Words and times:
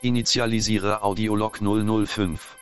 Initialisiere 0.00 1.02
Audiolog 1.02 1.60
005. 1.60 2.54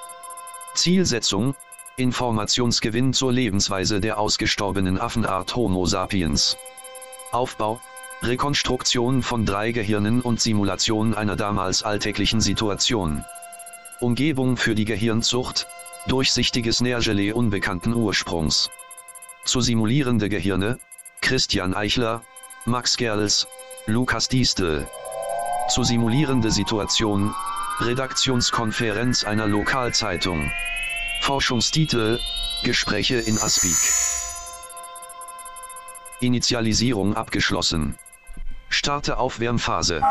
Zielsetzung, 0.75 1.55
Informationsgewinn 1.97 3.13
zur 3.13 3.33
Lebensweise 3.33 4.01
der 4.01 4.19
ausgestorbenen 4.19 4.99
Affenart 4.99 5.55
Homo 5.55 5.87
sapiens. 5.87 6.55
Aufbau, 7.31 7.81
Rekonstruktion 8.21 9.23
von 9.23 9.47
drei 9.47 9.71
Gehirnen 9.71 10.21
und 10.21 10.41
Simulation 10.41 11.15
einer 11.15 11.35
damals 11.35 11.81
alltäglichen 11.81 12.39
Situation. 12.39 13.25
Umgebung 13.99 14.57
für 14.57 14.75
die 14.75 14.85
Gehirnzucht, 14.85 15.65
durchsichtiges 16.09 16.81
Nährgelee 16.81 17.31
unbekannten 17.31 17.93
Ursprungs. 17.93 18.69
Zu 19.45 19.61
simulierende 19.61 20.27
Gehirne, 20.27 20.79
Christian 21.21 21.73
Eichler, 21.73 22.23
Max 22.65 22.97
Gerls, 22.97 23.47
Lukas 23.85 24.27
Diestel. 24.27 24.87
Zu 25.69 25.83
simulierende 25.83 26.51
Situation, 26.51 27.33
Redaktionskonferenz 27.79 29.23
einer 29.23 29.47
Lokalzeitung. 29.47 30.51
Forschungstitel, 31.21 32.19
Gespräche 32.63 33.15
in 33.15 33.37
Aspik. 33.37 33.77
Initialisierung 36.21 37.15
abgeschlossen. 37.15 37.95
Starte 38.69 39.17
Aufwärmphase. 39.17 40.01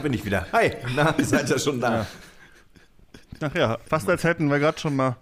Da 0.00 0.04
bin 0.04 0.14
ich 0.14 0.24
wieder. 0.24 0.46
Hi, 0.52 0.72
na, 0.96 1.14
seid 1.22 1.50
ihr 1.50 1.58
schon 1.58 1.78
da? 1.78 2.06
Ach 3.42 3.54
ja, 3.54 3.76
fast 3.86 4.08
als 4.08 4.24
hätten 4.24 4.48
wir 4.48 4.58
gerade 4.58 4.78
schon 4.80 4.96
mal 4.96 5.18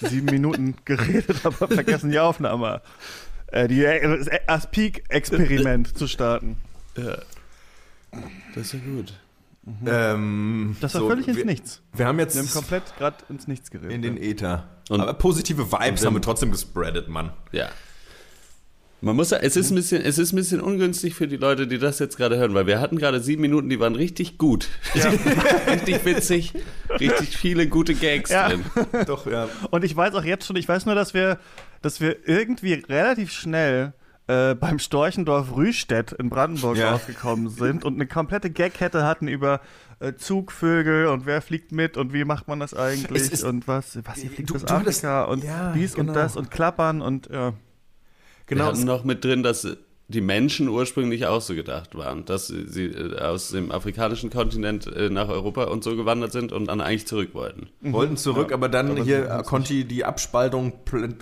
sieben 0.00 0.26
Minuten 0.26 0.74
geredet, 0.84 1.46
aber 1.46 1.68
vergessen 1.68 2.10
die 2.10 2.18
Aufnahme. 2.18 2.82
Äh, 3.52 3.68
die, 3.68 3.82
das 3.82 4.28
Aspik-Experiment 4.48 5.96
zu 5.96 6.08
starten. 6.08 6.56
Ja. 6.96 7.18
Das 8.56 8.64
ist 8.64 8.72
ja 8.72 8.78
gut. 8.80 9.12
Ähm, 9.86 10.76
Das 10.80 10.94
war 10.94 11.02
so, 11.02 11.08
völlig 11.08 11.28
ins 11.28 11.36
wir, 11.36 11.44
Nichts. 11.44 11.82
Wir 11.92 12.06
haben 12.08 12.18
jetzt 12.18 12.34
Wir 12.34 12.42
haben 12.42 12.50
komplett 12.50 12.96
gerade 12.98 13.16
ins 13.28 13.46
Nichts 13.46 13.70
geredet. 13.70 13.92
in 13.92 14.02
den 14.02 14.16
Äther. 14.16 14.66
Und- 14.88 15.00
Aber 15.00 15.14
positive 15.14 15.70
Vibes 15.70 16.00
und 16.00 16.06
haben 16.08 16.14
wir 16.14 16.22
trotzdem 16.22 16.50
gespreadet, 16.50 17.06
Mann. 17.06 17.32
Ja. 17.52 17.68
Man 19.02 19.14
muss 19.14 19.30
ja, 19.30 19.36
es 19.38 19.56
ist, 19.56 19.70
ein 19.70 19.74
bisschen, 19.74 20.00
es 20.02 20.16
ist 20.18 20.32
ein 20.32 20.36
bisschen 20.36 20.60
ungünstig 20.60 21.14
für 21.14 21.28
die 21.28 21.36
Leute, 21.36 21.66
die 21.66 21.78
das 21.78 21.98
jetzt 21.98 22.16
gerade 22.16 22.38
hören, 22.38 22.54
weil 22.54 22.66
wir 22.66 22.80
hatten 22.80 22.96
gerade 22.96 23.20
sieben 23.20 23.42
Minuten, 23.42 23.68
die 23.68 23.78
waren 23.78 23.94
richtig 23.94 24.38
gut. 24.38 24.68
richtig 25.68 26.04
witzig, 26.04 26.54
richtig 26.98 27.36
viele 27.36 27.66
gute 27.68 27.94
Gags 27.94 28.30
Ja. 28.30 28.48
drin. 28.48 28.64
Doch, 29.06 29.26
ja. 29.26 29.48
Und 29.70 29.84
ich 29.84 29.94
weiß 29.96 30.14
auch 30.14 30.24
jetzt 30.24 30.46
schon, 30.46 30.56
ich 30.56 30.68
weiß 30.68 30.86
nur, 30.86 30.94
dass 30.94 31.12
wir, 31.14 31.38
dass 31.82 32.00
wir 32.00 32.26
irgendwie 32.28 32.72
relativ 32.74 33.32
schnell 33.32 33.92
äh, 34.28 34.54
beim 34.54 34.78
Storchendorf 34.78 35.54
Rühstedt 35.54 36.12
in 36.12 36.30
Brandenburg 36.30 36.76
Ja. 36.78 36.92
rausgekommen 36.92 37.48
sind 37.50 37.84
und 37.84 37.94
eine 37.94 38.06
komplette 38.06 38.50
Gagkette 38.50 39.04
hatten 39.04 39.28
über 39.28 39.60
äh, 40.00 40.14
Zugvögel 40.14 41.06
und 41.06 41.26
wer 41.26 41.42
fliegt 41.42 41.70
mit 41.70 41.96
und 41.96 42.12
wie 42.12 42.24
macht 42.24 42.48
man 42.48 42.60
das 42.60 42.74
eigentlich 42.74 43.30
ist- 43.30 43.44
und 43.44 43.68
was, 43.68 43.98
was 44.04 44.18
hier 44.18 44.30
fliegt 44.30 44.50
Du- 44.50 44.54
bis 44.54 44.64
Afrika 44.64 45.24
und 45.24 45.44
ja, 45.44 45.72
dies 45.74 45.94
genau. 45.94 46.10
und 46.12 46.16
das 46.16 46.36
und 46.36 46.50
klappern 46.50 47.02
und 47.02 47.28
ja. 47.30 47.52
Wir 48.46 48.56
Genau. 48.56 48.68
hatten 48.68 48.84
noch 48.84 49.04
mit 49.04 49.24
drin, 49.24 49.42
dass 49.42 49.66
die 50.08 50.20
Menschen 50.20 50.68
ursprünglich 50.68 51.26
auch 51.26 51.40
so 51.40 51.54
gedacht 51.56 51.96
waren, 51.96 52.24
dass 52.24 52.46
sie 52.46 52.84
äh, 52.84 53.18
aus 53.18 53.50
dem 53.50 53.72
afrikanischen 53.72 54.30
Kontinent 54.30 54.86
äh, 54.86 55.10
nach 55.10 55.28
Europa 55.28 55.64
und 55.64 55.82
so 55.82 55.96
gewandert 55.96 56.30
sind 56.30 56.52
und 56.52 56.66
dann 56.66 56.80
eigentlich 56.80 57.08
zurück 57.08 57.30
wollten. 57.34 57.68
Wollten 57.80 58.16
zurück, 58.16 58.52
aber 58.52 58.68
dann 58.68 58.92
Aber 58.92 59.02
hier 59.02 59.28
haben's 59.28 59.46
äh, 59.46 59.50
Conti 59.50 59.84
die 59.84 60.04
Abspaltung 60.04 60.74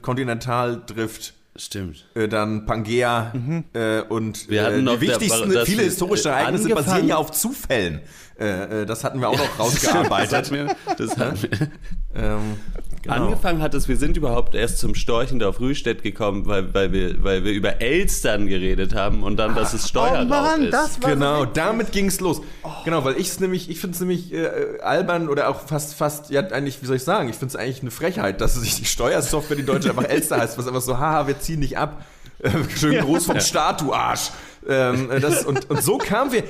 Kontinentaldrift. 0.03 1.35
Stimmt. 1.57 2.05
Äh, 2.15 2.27
dann 2.29 2.67
Pangea 2.67 3.33
äh, 3.75 4.01
und 4.03 4.51
Wir 4.51 4.65
hatten 4.65 4.81
äh, 4.81 4.83
noch 4.83 4.95
die 4.99 5.03
wichtigsten, 5.03 5.51
viele 5.65 5.85
historische 5.85 6.31
Ereignisse 6.31 6.69
basieren 6.71 7.07
ja 7.07 7.17
auf 7.17 7.31
Zufällen. 7.31 8.01
Äh, 8.39 8.83
äh, 8.83 8.87
das 8.87 9.05
hatten 9.05 9.21
wir 9.21 9.29
auch 9.29 9.39
noch 9.39 9.59
rausgearbeitet. 9.59 10.33
hat 10.33 10.51
mir, 10.51 10.75
das 10.99 11.17
hat 11.17 11.41
mir, 11.41 11.71
ähm, 12.17 12.57
genau. 13.03 13.15
Angefangen 13.15 13.63
hat 13.63 13.75
es, 13.75 13.87
wir 13.87 13.97
sind 13.97 14.17
überhaupt 14.17 14.57
erst 14.57 14.79
zum 14.79 14.97
Storchendorf 14.97 15.61
Rühstedt 15.61 16.03
gekommen, 16.03 16.47
weil, 16.47 16.75
weil, 16.75 16.93
wir, 16.93 17.23
weil 17.23 17.45
wir 17.45 17.53
über 17.53 17.81
Elstern 17.81 18.49
geredet 18.49 18.93
haben 18.95 19.23
und 19.23 19.37
dann, 19.37 19.55
dass 19.55 19.73
es 19.73 19.89
Steuerraub 19.89 20.27
oh 20.27 20.29
Mann, 20.29 20.63
ist. 20.65 20.73
das 20.73 21.03
war 21.03 21.11
Genau, 21.11 21.41
so 21.41 21.47
damit 21.47 21.93
ging's 21.93 22.19
los. 22.19 22.41
Genau, 22.85 23.05
weil 23.05 23.17
ich 23.19 23.29
es 23.29 23.39
nämlich, 23.39 23.71
ich 23.71 23.79
finde 23.79 23.95
es 23.95 24.01
nämlich 24.01 24.33
äh, 24.33 24.81
albern 24.83 25.29
oder 25.29 25.49
auch 25.49 25.61
fast, 25.61 25.95
fast, 25.95 26.31
ja 26.31 26.41
eigentlich, 26.41 26.83
wie 26.83 26.87
soll 26.87 26.97
ich 26.97 27.05
sagen, 27.05 27.29
ich 27.29 27.37
finde 27.37 27.55
es 27.55 27.57
eigentlich 27.57 27.83
eine 27.83 27.93
Frechheit, 27.93 28.41
dass 28.41 28.55
sich 28.55 28.75
die 28.75 28.85
Steuersoftware, 28.85 29.57
die 29.57 29.65
Deutsche 29.65 29.91
einfach 29.91 30.09
Elster 30.09 30.39
heißt, 30.39 30.59
was 30.59 30.67
einfach 30.67 30.83
so, 30.83 30.99
haha, 30.99 31.29
wir 31.29 31.39
ziehen 31.39 31.61
dich 31.61 31.79
ab. 31.79 32.05
Äh, 32.41 32.51
schön 32.77 32.99
groß 33.01 33.27
vom 33.27 33.41
Staat, 33.41 33.81
du 33.81 33.95
Arsch. 33.95 34.31
Ähm, 34.69 35.11
äh, 35.11 35.21
das, 35.21 35.45
und, 35.45 35.71
und 35.71 35.83
so 35.83 35.99
kamen 35.99 36.33
wir. 36.33 36.43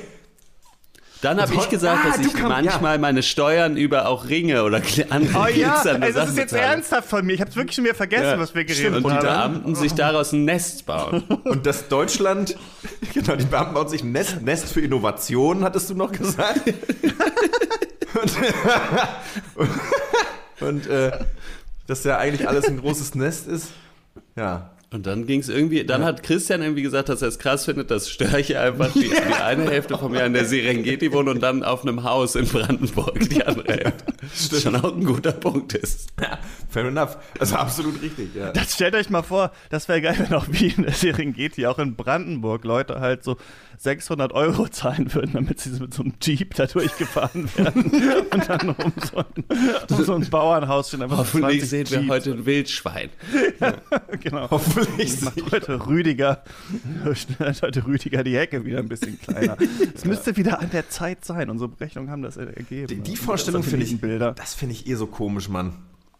Dann 1.25 1.41
habe 1.41 1.51
Und 1.53 1.59
ich 1.63 1.69
gesagt, 1.69 2.01
ah, 2.05 2.07
dass 2.09 2.19
ich 2.25 2.33
kam- 2.33 2.49
manchmal 2.49 2.99
meine 2.99 3.23
Steuern 3.23 3.77
über 3.77 4.07
auch 4.07 4.29
Ringe 4.29 4.63
oder 4.63 4.79
andere 5.09 5.39
Oh 5.39 5.47
ja, 5.47 5.81
ey, 5.83 6.13
das 6.13 6.29
ist 6.29 6.37
jetzt 6.37 6.51
bezahle. 6.51 6.61
ernsthaft 6.61 7.09
von 7.09 7.25
mir. 7.25 7.33
Ich 7.33 7.41
hab's 7.41 7.55
wirklich 7.55 7.73
schon 7.75 7.83
wieder 7.83 7.95
vergessen, 7.95 8.23
Ja, 8.25 8.39
was 8.39 8.53
wir 8.53 8.61
stimmt. 8.63 8.77
geredet 8.77 9.03
Und 9.05 9.11
die 9.11 9.27
haben. 9.27 9.53
Beamten 9.53 9.75
sich 9.75 9.93
daraus 9.95 10.33
ein 10.33 10.45
Nest 10.45 10.85
bauen. 10.85 11.23
Und 11.45 11.65
das 11.65 11.87
Deutschland, 11.87 12.55
genau, 13.13 13.35
die 13.35 13.45
Beamten 13.45 13.73
bauen 13.73 13.87
sich 13.87 14.03
ein 14.03 14.11
Nest, 14.11 14.41
Nest 14.43 14.71
für 14.71 14.81
Innovation, 14.81 15.63
hattest 15.63 15.89
du 15.89 15.95
noch 15.95 16.11
gesagt. 16.11 16.61
und 18.21 18.37
und 20.61 20.87
äh, 20.87 21.11
dass 21.87 22.03
ja 22.03 22.17
eigentlich 22.17 22.47
alles 22.47 22.65
ein 22.67 22.79
großes 22.79 23.15
Nest 23.15 23.47
ist. 23.47 23.69
Ja. 24.35 24.71
Und 24.95 25.05
dann 25.05 25.27
ging 25.27 25.41
es 25.41 25.49
irgendwie, 25.49 25.83
dann 25.83 26.05
hat 26.05 26.23
Christian 26.23 26.61
irgendwie 26.61 26.81
gesagt, 26.81 27.09
dass 27.09 27.21
er 27.21 27.27
es 27.27 27.37
krass 27.37 27.65
findet, 27.65 27.91
dass 27.91 28.09
Störche 28.09 28.59
einfach 28.61 28.93
die, 28.93 29.09
die 29.09 29.33
eine 29.43 29.69
Hälfte 29.69 29.97
vom 29.97 30.15
Jahr 30.15 30.25
in 30.25 30.31
der 30.31 30.45
Serengeti 30.45 31.11
wohnen 31.11 31.27
und 31.27 31.43
dann 31.43 31.63
auf 31.63 31.81
einem 31.81 32.05
Haus 32.05 32.35
in 32.35 32.47
Brandenburg 32.47 33.19
die 33.29 33.45
andere 33.45 33.73
Hälfte. 33.73 34.13
Das 34.51 34.61
schon 34.61 34.75
auch 34.77 34.95
ein 34.95 35.03
guter 35.03 35.33
Punkt 35.33 35.73
ist. 35.73 36.13
Fair 36.69 36.85
enough. 36.85 37.17
Also 37.39 37.55
absolut 37.57 38.01
richtig, 38.01 38.33
ja. 38.35 38.51
Das 38.53 38.73
stellt 38.73 38.95
euch 38.95 39.09
mal 39.09 39.21
vor, 39.21 39.51
das 39.69 39.89
wäre 39.89 40.01
geil, 40.01 40.15
wenn 40.17 40.33
auch 40.33 40.45
wie 40.49 40.67
in 40.67 40.83
der 40.83 40.93
Serengeti, 40.93 41.65
auch 41.67 41.77
in 41.79 41.95
Brandenburg, 41.97 42.63
Leute 42.63 43.01
halt 43.01 43.25
so 43.25 43.35
600 43.77 44.31
Euro 44.31 44.69
zahlen 44.69 45.13
würden, 45.13 45.33
damit 45.33 45.59
sie 45.59 45.71
mit 45.71 45.93
so 45.93 46.03
einem 46.03 46.13
Jeep 46.21 46.55
da 46.55 46.67
durchgefahren 46.67 47.49
werden 47.57 47.83
und 48.31 48.49
dann 48.49 48.69
um 48.69 48.93
so 49.11 49.17
ein, 49.17 49.25
um 49.89 50.03
so 50.05 50.15
ein 50.15 50.29
Bauernhaus 50.29 50.87
stehen. 50.87 51.03
Hoffentlich 51.11 51.59
20 51.67 51.69
sehen 51.69 51.89
wir 51.89 51.99
Jeeps. 51.99 52.09
heute 52.09 52.31
ein 52.31 52.45
Wildschwein. 52.45 53.09
Genau. 54.21 54.49
Hoffentlich. 54.49 54.84
Macht 55.21 55.51
heute 55.51 55.87
Rüdiger, 55.87 56.43
schneidet 57.13 57.61
heute 57.61 57.85
Rüdiger 57.85 58.23
die 58.23 58.37
Hecke 58.37 58.65
wieder 58.65 58.79
ein 58.79 58.87
bisschen 58.87 59.19
kleiner. 59.19 59.57
Es 59.93 60.05
müsste 60.05 60.35
wieder 60.37 60.59
an 60.59 60.69
der 60.71 60.89
Zeit 60.89 61.25
sein. 61.25 61.49
Unsere 61.49 61.69
Berechnungen 61.69 62.09
haben 62.09 62.21
das 62.21 62.37
ergeben. 62.37 62.87
Die, 62.87 62.99
die 63.01 63.11
Und 63.11 63.17
Vorstellung 63.17 63.63
finde 63.63 63.85
ich, 63.85 63.99
Bilder. 63.99 64.33
das 64.33 64.53
finde 64.53 64.73
ich 64.73 64.87
eh 64.87 64.95
so 64.95 65.07
komisch, 65.07 65.49
Mann. 65.49 65.73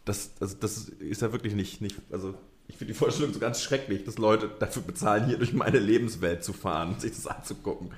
Das, 0.04 0.34
das, 0.38 0.58
das 0.58 0.88
ist 0.88 1.22
ja 1.22 1.32
wirklich 1.32 1.54
nicht, 1.54 1.80
nicht 1.80 1.96
also 2.12 2.34
ich 2.68 2.76
finde 2.76 2.92
die 2.92 2.98
Vorstellung 2.98 3.32
so 3.32 3.38
ganz 3.40 3.62
schrecklich, 3.62 4.04
dass 4.04 4.18
Leute 4.18 4.50
dafür 4.58 4.82
bezahlen, 4.82 5.26
hier 5.26 5.38
durch 5.38 5.52
meine 5.52 5.78
Lebenswelt 5.78 6.44
zu 6.44 6.52
fahren 6.52 6.90
und 6.90 7.00
sich 7.00 7.12
das 7.12 7.26
anzugucken. 7.26 7.90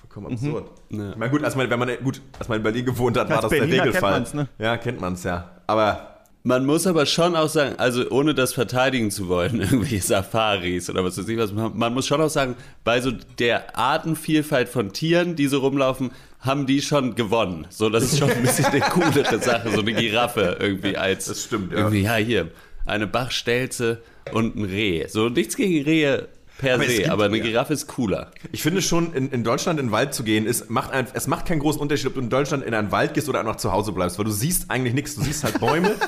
Vollkommen 0.00 0.32
absurd. 0.32 0.70
Ja. 0.90 1.10
Ich 1.10 1.16
meine, 1.16 1.30
gut, 1.30 1.44
als 1.44 1.56
man, 1.56 1.68
wenn 1.70 1.78
man, 1.78 1.90
gut, 2.02 2.20
als 2.38 2.48
man 2.48 2.58
in 2.58 2.62
Berlin 2.62 2.84
gewohnt 2.84 3.16
hat, 3.18 3.28
war 3.28 3.36
Als 3.36 3.42
das 3.44 3.50
Berliner 3.50 3.68
der 3.68 3.92
kennt 3.92 3.94
Regelfall. 3.94 4.12
man's, 4.20 4.34
ne? 4.34 4.48
Ja, 4.58 4.76
kennt 4.78 5.00
man 5.00 5.12
es 5.14 5.24
ja. 5.24 5.50
Aber 5.66 6.15
Man 6.46 6.64
muss 6.64 6.86
aber 6.86 7.06
schon 7.06 7.34
auch 7.34 7.48
sagen, 7.48 7.74
also 7.76 8.08
ohne 8.10 8.32
das 8.32 8.52
verteidigen 8.52 9.10
zu 9.10 9.26
wollen, 9.26 9.60
irgendwelche 9.60 10.00
Safaris 10.00 10.88
oder 10.88 11.02
was 11.02 11.18
weiß 11.18 11.26
ich 11.26 11.36
was, 11.38 11.52
man, 11.52 11.92
muss 11.92 12.06
schon 12.06 12.20
auch 12.20 12.28
sagen, 12.30 12.54
bei 12.84 13.00
so 13.00 13.10
der 13.40 13.76
Artenvielfalt 13.76 14.68
von 14.68 14.92
Tieren, 14.92 15.34
die 15.34 15.48
so 15.48 15.58
rumlaufen, 15.58 16.12
haben 16.38 16.66
die 16.66 16.82
schon 16.82 17.16
gewonnen. 17.16 17.66
So, 17.70 17.90
das 17.90 18.04
ist 18.04 18.18
schon 18.20 18.30
ein 18.30 18.42
bisschen 18.42 18.66
eine 18.66 18.78
coolere 18.78 19.40
Sache, 19.42 19.70
so 19.72 19.80
eine 19.80 19.92
Giraffe 19.92 20.56
irgendwie 20.60 20.96
als 20.96 21.24
Das 21.24 21.42
stimmt, 21.42 21.72
ja. 21.72 21.78
irgendwie, 21.78 22.02
ja 22.02 22.14
hier, 22.14 22.48
eine 22.84 23.08
Bachstelze 23.08 24.00
und 24.32 24.54
ein 24.54 24.64
Reh. 24.66 25.04
So 25.08 25.28
nichts 25.28 25.56
gegen 25.56 25.82
Rehe 25.84 26.28
per 26.58 26.74
Aber 26.74 26.84
se, 26.84 26.94
gibt- 26.98 27.08
aber 27.08 27.24
eine 27.24 27.38
ja. 27.38 27.42
Giraffe 27.42 27.72
ist 27.72 27.88
cooler. 27.88 28.30
ich 28.52 28.62
finde 28.62 28.82
schon, 28.82 29.12
in, 29.14 29.30
in 29.30 29.42
Deutschland 29.42 29.80
in 29.80 29.86
den 29.86 29.92
Wald 29.92 30.14
zu 30.14 30.22
gehen, 30.22 30.46
ist, 30.46 30.70
macht 30.70 30.92
ein, 30.92 31.08
es 31.12 31.26
macht 31.26 31.46
keinen 31.46 31.58
großen 31.58 31.80
Unterschied, 31.80 32.06
ob 32.06 32.14
du 32.14 32.20
in 32.20 32.30
Deutschland 32.30 32.64
in 32.64 32.72
einen 32.72 32.92
Wald 32.92 33.14
gehst 33.14 33.28
oder 33.28 33.40
einfach 33.40 33.56
zu 33.56 33.72
Hause 33.72 33.90
bleibst, 33.90 34.16
weil 34.18 34.26
du 34.26 34.30
siehst 34.30 34.70
eigentlich 34.70 34.94
nichts. 34.94 35.16
Du 35.16 35.22
siehst 35.22 35.42
halt 35.42 35.58
Bäume. 35.58 35.96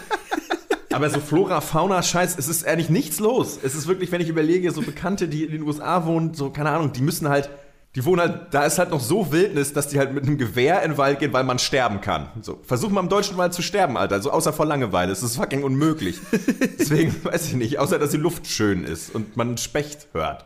Aber 0.99 1.11
so 1.11 1.21
Flora, 1.21 1.61
Fauna, 1.61 2.03
Scheiß, 2.03 2.37
es 2.39 2.49
ist 2.49 2.67
eigentlich 2.67 2.91
nichts 2.91 3.21
los. 3.21 3.59
Es 3.63 3.75
ist 3.75 3.87
wirklich, 3.87 4.11
wenn 4.13 4.21
ich 4.21 4.29
überlege, 4.29 4.71
so 4.73 4.83
Bekannte, 4.83 5.29
die 5.29 5.45
in 5.45 5.53
den 5.53 5.63
USA 5.63 6.05
wohnen, 6.07 6.35
so, 6.35 6.51
keine 6.51 6.71
Ahnung, 6.71 6.93
die 6.93 7.03
müssen 7.03 7.29
halt 7.29 7.49
Die 7.95 8.05
wohnen 8.05 8.21
halt, 8.21 8.49
da 8.53 8.65
ist 8.65 8.79
halt 8.79 8.91
noch 8.91 9.01
so 9.01 9.33
Wildnis, 9.33 9.73
dass 9.73 9.89
die 9.89 9.99
halt 9.99 10.13
mit 10.13 10.25
einem 10.25 10.37
Gewehr 10.37 10.83
in 10.83 10.91
den 10.93 10.99
Wald 10.99 11.19
gehen, 11.21 11.33
weil 11.33 11.43
man 11.45 11.59
sterben 11.59 12.01
kann. 12.01 12.29
So, 12.43 12.61
versuch 12.63 12.91
mal 12.91 13.01
im 13.01 13.09
deutschen 13.09 13.37
Wald 13.39 13.55
zu 13.55 13.63
sterben, 13.63 13.97
Alter. 13.97 14.21
So 14.21 14.31
außer 14.31 14.53
vor 14.53 14.67
Langeweile. 14.67 15.09
Das 15.09 15.23
ist 15.23 15.37
fucking 15.37 15.63
unmöglich. 15.65 16.19
Deswegen 16.79 17.15
weiß 17.25 17.47
ich 17.47 17.55
nicht, 17.55 17.79
außer 17.79 17.99
dass 17.99 18.11
die 18.11 18.19
Luft 18.19 18.47
schön 18.47 18.85
ist 18.85 19.15
und 19.15 19.37
man 19.37 19.57
Specht 19.57 20.09
hört. 20.13 20.45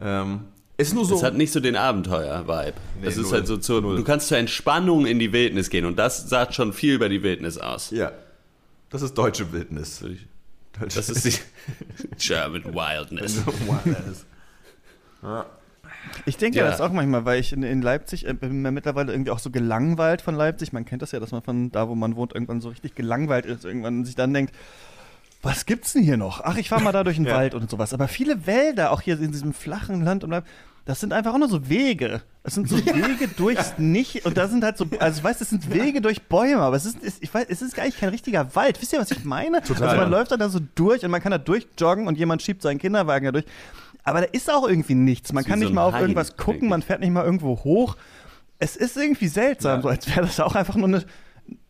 Ähm, 0.00 0.46
ist 0.78 0.94
nur 0.94 1.04
so. 1.04 1.16
Es 1.16 1.22
hat 1.22 1.34
nicht 1.36 1.52
so 1.52 1.60
den 1.60 1.76
Abenteuer-Vibe. 1.76 2.72
Nee, 3.02 3.06
es 3.06 3.18
ist 3.18 3.24
null. 3.24 3.32
halt 3.34 3.46
so 3.46 3.58
zur, 3.58 3.82
Null. 3.82 3.96
du 3.98 4.04
kannst 4.04 4.28
zur 4.28 4.38
Entspannung 4.38 5.04
in 5.04 5.18
die 5.18 5.32
Wildnis 5.34 5.68
gehen 5.68 5.84
und 5.84 5.98
das 5.98 6.30
sagt 6.30 6.54
schon 6.54 6.72
viel 6.72 6.94
über 6.94 7.08
die 7.10 7.22
Wildnis 7.22 7.58
aus. 7.58 7.90
ja. 7.90 8.12
Das 8.90 9.02
ist 9.02 9.14
deutsche 9.14 9.52
Wildnis. 9.52 10.04
Das 10.94 11.08
ist 11.08 11.24
die 11.24 11.34
German 12.18 12.64
Wildness. 12.74 13.44
Wildness. 13.46 14.26
Ich 16.24 16.36
denke 16.38 16.58
Ja. 16.58 16.64
ja. 16.64 16.70
das 16.70 16.80
auch 16.80 16.92
manchmal, 16.92 17.24
weil 17.24 17.40
ich 17.40 17.52
in, 17.52 17.62
in 17.62 17.82
Leipzig 17.82 18.26
äh, 18.26 18.32
bin 18.32 18.62
mir 18.62 18.70
mittlerweile 18.70 19.12
irgendwie 19.12 19.30
auch 19.30 19.38
so 19.38 19.50
gelangweilt 19.50 20.22
von 20.22 20.34
Leipzig. 20.34 20.72
Man 20.72 20.84
kennt 20.84 21.02
das 21.02 21.12
ja, 21.12 21.20
dass 21.20 21.32
man 21.32 21.42
von 21.42 21.70
da, 21.70 21.88
wo 21.88 21.94
man 21.94 22.16
wohnt, 22.16 22.32
irgendwann 22.34 22.60
so 22.60 22.68
richtig 22.70 22.94
gelangweilt 22.94 23.44
ist. 23.46 23.64
Irgendwann 23.64 24.04
sich 24.04 24.14
dann 24.14 24.32
denkt, 24.32 24.54
was 25.42 25.66
gibt's 25.66 25.92
denn 25.92 26.02
hier 26.02 26.16
noch? 26.16 26.40
Ach, 26.42 26.56
ich 26.56 26.68
fahre 26.68 26.82
mal 26.82 26.92
da 26.92 27.04
durch 27.04 27.16
den 27.16 27.26
Ja. 27.26 27.34
Wald 27.34 27.54
und 27.54 27.70
sowas. 27.70 27.92
Aber 27.92 28.08
viele 28.08 28.46
Wälder, 28.46 28.92
auch 28.92 29.00
hier 29.02 29.20
in 29.20 29.32
diesem 29.32 29.52
flachen 29.52 30.02
Land 30.02 30.24
und 30.24 30.30
Leip- 30.30 30.44
das 30.84 31.00
sind 31.00 31.12
einfach 31.12 31.34
auch 31.34 31.38
nur 31.38 31.48
so 31.48 31.68
Wege. 31.68 32.22
Es 32.42 32.54
sind 32.54 32.68
so 32.68 32.76
Wege 32.78 33.28
durchs 33.28 33.74
Nicht 33.78 34.24
und 34.24 34.36
da 34.36 34.48
sind 34.48 34.64
halt 34.64 34.78
so, 34.78 34.86
also 34.98 35.18
ich 35.18 35.24
weiß, 35.24 35.38
das 35.38 35.50
sind 35.50 35.72
Wege 35.72 36.00
durch 36.00 36.22
Bäume, 36.22 36.62
aber 36.62 36.76
es 36.76 36.86
ist, 36.86 37.02
es- 37.02 37.18
ich 37.20 37.32
weiß, 37.32 37.46
es 37.48 37.60
ist 37.60 37.74
gar 37.74 37.84
nicht 37.84 37.98
kein 38.00 38.08
richtiger 38.08 38.54
Wald. 38.54 38.80
Wisst 38.80 38.92
ihr, 38.92 38.98
was 38.98 39.10
ich 39.10 39.24
meine? 39.24 39.60
Total, 39.62 39.88
also 39.88 40.00
man 40.00 40.10
ja. 40.10 40.18
läuft 40.18 40.32
da 40.32 40.48
so 40.48 40.60
durch 40.74 41.04
und 41.04 41.10
man 41.10 41.20
kann 41.20 41.32
da 41.32 41.38
durchjoggen 41.38 42.06
und 42.06 42.16
jemand 42.18 42.42
schiebt 42.42 42.62
seinen 42.62 42.78
Kinderwagen 42.78 43.26
da 43.26 43.32
durch. 43.32 43.44
Aber 44.04 44.20
da 44.22 44.26
ist 44.26 44.50
auch 44.50 44.66
irgendwie 44.66 44.94
nichts. 44.94 45.32
Man 45.32 45.44
ist 45.44 45.50
kann 45.50 45.58
nicht 45.58 45.72
mal 45.74 45.84
auf 45.84 45.92
Hain, 45.92 46.02
irgendwas 46.02 46.36
gucken, 46.36 46.52
wirklich. 46.54 46.70
man 46.70 46.82
fährt 46.82 47.00
nicht 47.00 47.10
mal 47.10 47.24
irgendwo 47.24 47.62
hoch. 47.62 47.96
Es 48.58 48.76
ist 48.76 48.96
irgendwie 48.96 49.28
seltsam, 49.28 49.82
so 49.82 49.88
als 49.88 50.08
wäre 50.08 50.22
das 50.22 50.40
auch 50.40 50.54
einfach 50.54 50.76
nur 50.76 50.88
eine, 50.88 51.04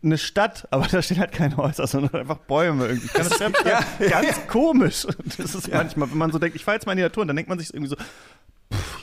eine 0.03 0.17
Stadt, 0.17 0.67
aber 0.71 0.87
da 0.87 1.01
stehen 1.01 1.19
halt 1.19 1.31
keine 1.33 1.57
Häuser, 1.57 1.87
sondern 1.87 2.21
einfach 2.21 2.37
Bäume 2.37 2.87
irgendwie. 2.87 3.09
Das 3.13 3.39
ja, 3.65 3.81
ganz 4.09 4.47
komisch. 4.47 5.05
Das 5.37 5.55
ist 5.55 5.71
manchmal, 5.71 6.09
wenn 6.11 6.17
man 6.17 6.31
so 6.31 6.39
denkt, 6.39 6.55
ich 6.55 6.63
fahre 6.63 6.75
jetzt 6.75 6.85
mal 6.85 6.93
in 6.93 6.97
die 6.97 7.03
Natur, 7.03 7.21
und 7.21 7.27
dann 7.27 7.35
denkt 7.35 7.49
man 7.49 7.59
sich 7.59 7.73
irgendwie 7.73 7.89
so, 7.89 7.95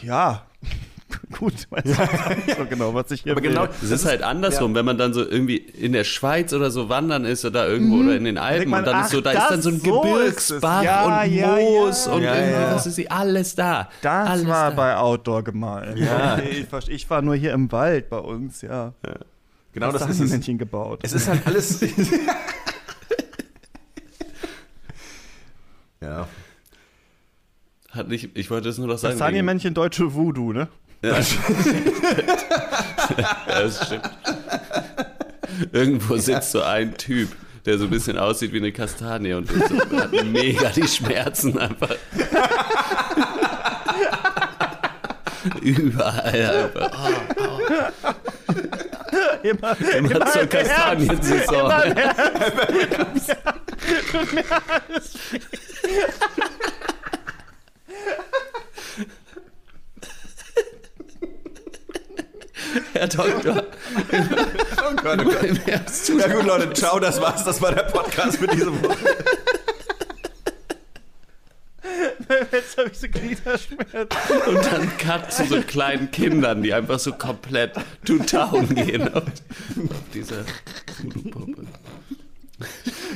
ja, 0.03 0.43
gut, 1.39 1.55
weiß 1.71 1.85
nicht 1.85 2.57
so 2.59 2.65
genau, 2.69 2.93
was 2.95 3.11
ich 3.11 3.23
hier 3.23 3.33
Aber 3.33 3.43
will. 3.43 3.51
genau, 3.51 3.67
Es 3.83 3.91
ist 3.91 4.05
halt 4.05 4.23
andersrum, 4.23 4.75
wenn 4.75 4.85
man 4.85 4.99
dann 4.99 5.15
so 5.15 5.21
irgendwie 5.27 5.57
in 5.57 5.93
der 5.93 6.05
Schweiz 6.05 6.53
oder 6.53 6.71
so 6.71 6.89
wandern 6.89 7.25
ist 7.25 7.45
oder 7.45 7.67
irgendwo 7.69 7.97
oder 8.05 8.17
in 8.17 8.25
den 8.25 8.37
Alpen 8.39 8.69
man, 8.71 8.81
und 8.81 8.87
dann 8.87 9.05
ist 9.05 9.11
so, 9.11 9.19
ach, 9.19 9.23
da 9.23 9.31
ist 9.33 9.39
dann 9.39 9.57
das- 9.57 9.65
so 9.65 9.71
ein 9.71 9.81
so 9.81 10.01
Gebirgsbach. 10.03 10.83
Ja, 10.83 11.23
und 11.25 11.33
ja, 11.35 11.47
Moos 11.57 12.07
ja. 12.07 12.13
und 12.13 12.23
Ja, 12.23 12.35
irgendwie, 12.35 12.53
ja. 12.53 12.75
was 12.75 12.87
ist 12.87 13.11
alles 13.11 13.55
da. 13.55 13.89
Das 14.03 14.29
alles 14.29 14.47
war 14.47 14.71
da. 14.71 14.77
bei 14.77 14.97
Outdoor 14.97 15.43
gemalt. 15.45 15.97
Ja. 15.99 16.39
Ich, 16.49 16.89
ich 16.89 17.11
war 17.11 17.23
nur 17.23 17.35
hier 17.37 17.53
im 17.53 17.71
Wald 17.73 18.11
bei 18.11 18.19
uns, 18.19 18.61
ja. 18.63 18.93
genau 19.73 19.93
das 19.93 20.03
da 20.03 20.09
ist 20.09 20.21
es. 20.21 20.31
Männchen 20.31 20.59
gebaut. 20.59 21.01
Es 21.03 21.13
ist 21.13 21.29
halt 21.29 21.47
alles. 21.47 21.81
ja. 26.01 26.27
Hat 27.99 28.09
nicht, 28.09 28.31
ich 28.35 28.51
wollte 28.51 28.69
es 28.71 28.79
nur 28.79 28.87
noch 28.87 28.99
sagen. 28.99 29.19
das 29.19 29.29
wegen- 29.33 29.45
Männchen 29.45 29.75
deutsche 29.75 30.15
Voodoo, 30.15 30.53
ne? 30.53 30.69
Ja, 31.03 31.17
das 33.63 33.87
stimmt. 33.87 34.11
Irgendwo 35.73 36.17
sitzt 36.17 36.53
so 36.53 36.63
ein 36.63 36.97
Typ, 36.97 37.29
der 37.67 37.79
so 37.79 37.85
ein 37.85 37.91
bisschen 37.91 38.19
aussieht 38.19 38.53
wie 38.53 38.59
eine 38.59 38.71
Kastanie 38.73 39.33
und 39.35 39.49
so, 39.51 39.59
hat 39.99 40.13
mega 40.27 40.69
die 40.71 40.87
Schmerzen 40.87 41.59
einfach. 41.59 41.91
Überall 45.63 46.71
einfach. 46.75 46.91
Oh, 47.37 47.59
Immer, 49.43 49.77
immer 49.97 50.27
zur 50.27 50.47
Kastaniensaison. 50.47 51.73
Herr 62.93 63.07
Doktor, 63.09 63.65
Oh 64.13 64.95
Gott, 64.97 65.19
oh 65.21 65.25
Gott. 65.25 65.43
im 65.45 65.57
Herbst 65.57 66.07
tut 66.07 66.21
Ja 66.21 66.29
gut, 66.29 66.45
Leute, 66.45 66.73
ciao, 66.73 66.99
das 66.99 67.21
war's. 67.21 67.45
Das 67.45 67.63
war 67.63 67.73
der 67.73 67.85
Podcast 67.85 68.39
für 68.39 68.47
diese 68.49 68.67
Woche. 68.83 68.97
Jetzt 72.53 72.77
habe 72.77 72.91
ich 72.91 72.99
so 72.99 73.09
Gliederschmerzen. 73.09 74.43
Und 74.47 74.67
dann 74.67 74.99
Cut 74.99 75.33
zu 75.33 75.47
so 75.47 75.63
kleinen 75.63 76.11
Kindern, 76.11 76.63
die 76.63 76.75
einfach 76.75 76.99
so 76.99 77.13
komplett 77.13 77.73
to 78.05 78.19
town 78.19 78.69
gehen 78.75 79.15
auf, 79.15 79.23
auf 79.23 80.11
dieser 80.13 80.45
Voodoo-Puppe. 81.03 81.67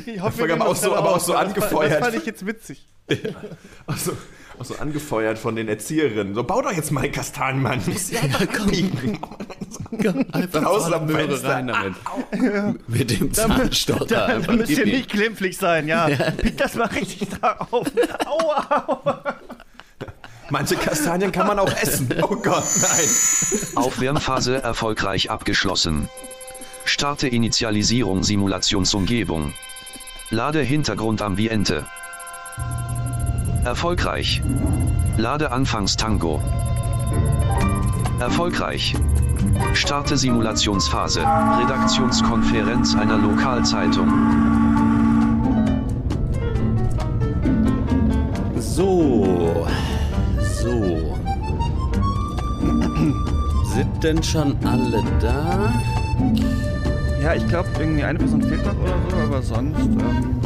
Ich 0.06 0.20
hoffe, 0.20 0.46
wir 0.46 0.54
aber 0.54 0.66
auch 0.68 0.76
so- 0.76 0.94
aber 0.94 1.10
auch 1.16 1.20
so 1.20 1.32
Das 1.32 1.42
fand- 1.42 1.56
angefeuert. 1.56 1.92
Das 1.92 1.98
fand 2.00 2.14
ich 2.16 2.26
jetzt 2.26 2.46
witzig. 2.46 2.86
Auch 3.86 3.96
so, 3.96 4.16
auch 4.58 4.64
so 4.64 4.76
angefeuert 4.76 5.38
von 5.38 5.56
den 5.56 5.68
Erzieherinnen. 5.68 6.34
So, 6.34 6.44
bau 6.44 6.62
doch 6.62 6.72
jetzt 6.72 6.90
mal 6.90 7.02
einen 7.04 7.12
Kastanienmann. 7.12 7.80
Ja 8.10 8.20
abbiegen. 8.22 9.18
Einfach 10.32 11.00
Möhre 11.00 11.28
Fenster. 11.28 11.48
rein 11.48 11.66
damit. 11.68 12.88
Mit 12.88 13.10
dem 13.10 13.32
Zahnstocher. 13.32 14.06
Da, 14.06 14.26
da 14.26 14.34
einfach 14.34 14.54
müsst 14.54 14.70
ihr 14.70 14.86
nicht 14.86 15.10
glimpflich 15.10 15.56
sein, 15.56 15.88
ja. 15.88 16.08
Pick 16.36 16.56
das 16.58 16.74
mal 16.74 16.86
richtig 16.86 17.28
drauf. 17.28 17.90
Aua, 18.26 18.86
aua. 18.86 19.36
Manche 20.50 20.76
Kastanien 20.76 21.32
kann 21.32 21.46
man 21.46 21.58
auch 21.58 21.72
essen. 21.80 22.14
Oh 22.22 22.36
Gott, 22.36 22.64
nein. 22.82 23.08
Aufwärmphase 23.76 24.62
erfolgreich 24.62 25.30
abgeschlossen. 25.30 26.08
Starte 26.84 27.28
Initialisierung 27.28 28.22
Simulationsumgebung. 28.22 29.54
Lade 30.30 30.60
Hintergrundambiente. 30.60 31.86
Erfolgreich. 33.64 34.42
Lade 35.16 35.52
Anfangstango. 35.52 36.40
Erfolgreich. 38.18 38.96
Starte 39.74 40.16
Simulationsphase. 40.16 41.20
Redaktionskonferenz 41.20 42.96
einer 42.96 43.18
Lokalzeitung. 43.18 44.08
So. 48.58 49.66
So. 50.60 51.16
Sind 53.74 54.02
denn 54.02 54.22
schon 54.22 54.56
alle 54.64 55.04
da? 55.20 55.72
Ja, 57.22 57.34
ich 57.34 57.46
glaube, 57.46 57.68
irgendwie 57.78 58.02
eine 58.02 58.18
Person 58.18 58.42
fehlt 58.42 58.66
noch 58.66 58.76
oder 58.76 58.96
so, 59.08 59.16
aber 59.16 59.42
sonst 59.42 59.78
ähm, 59.78 60.40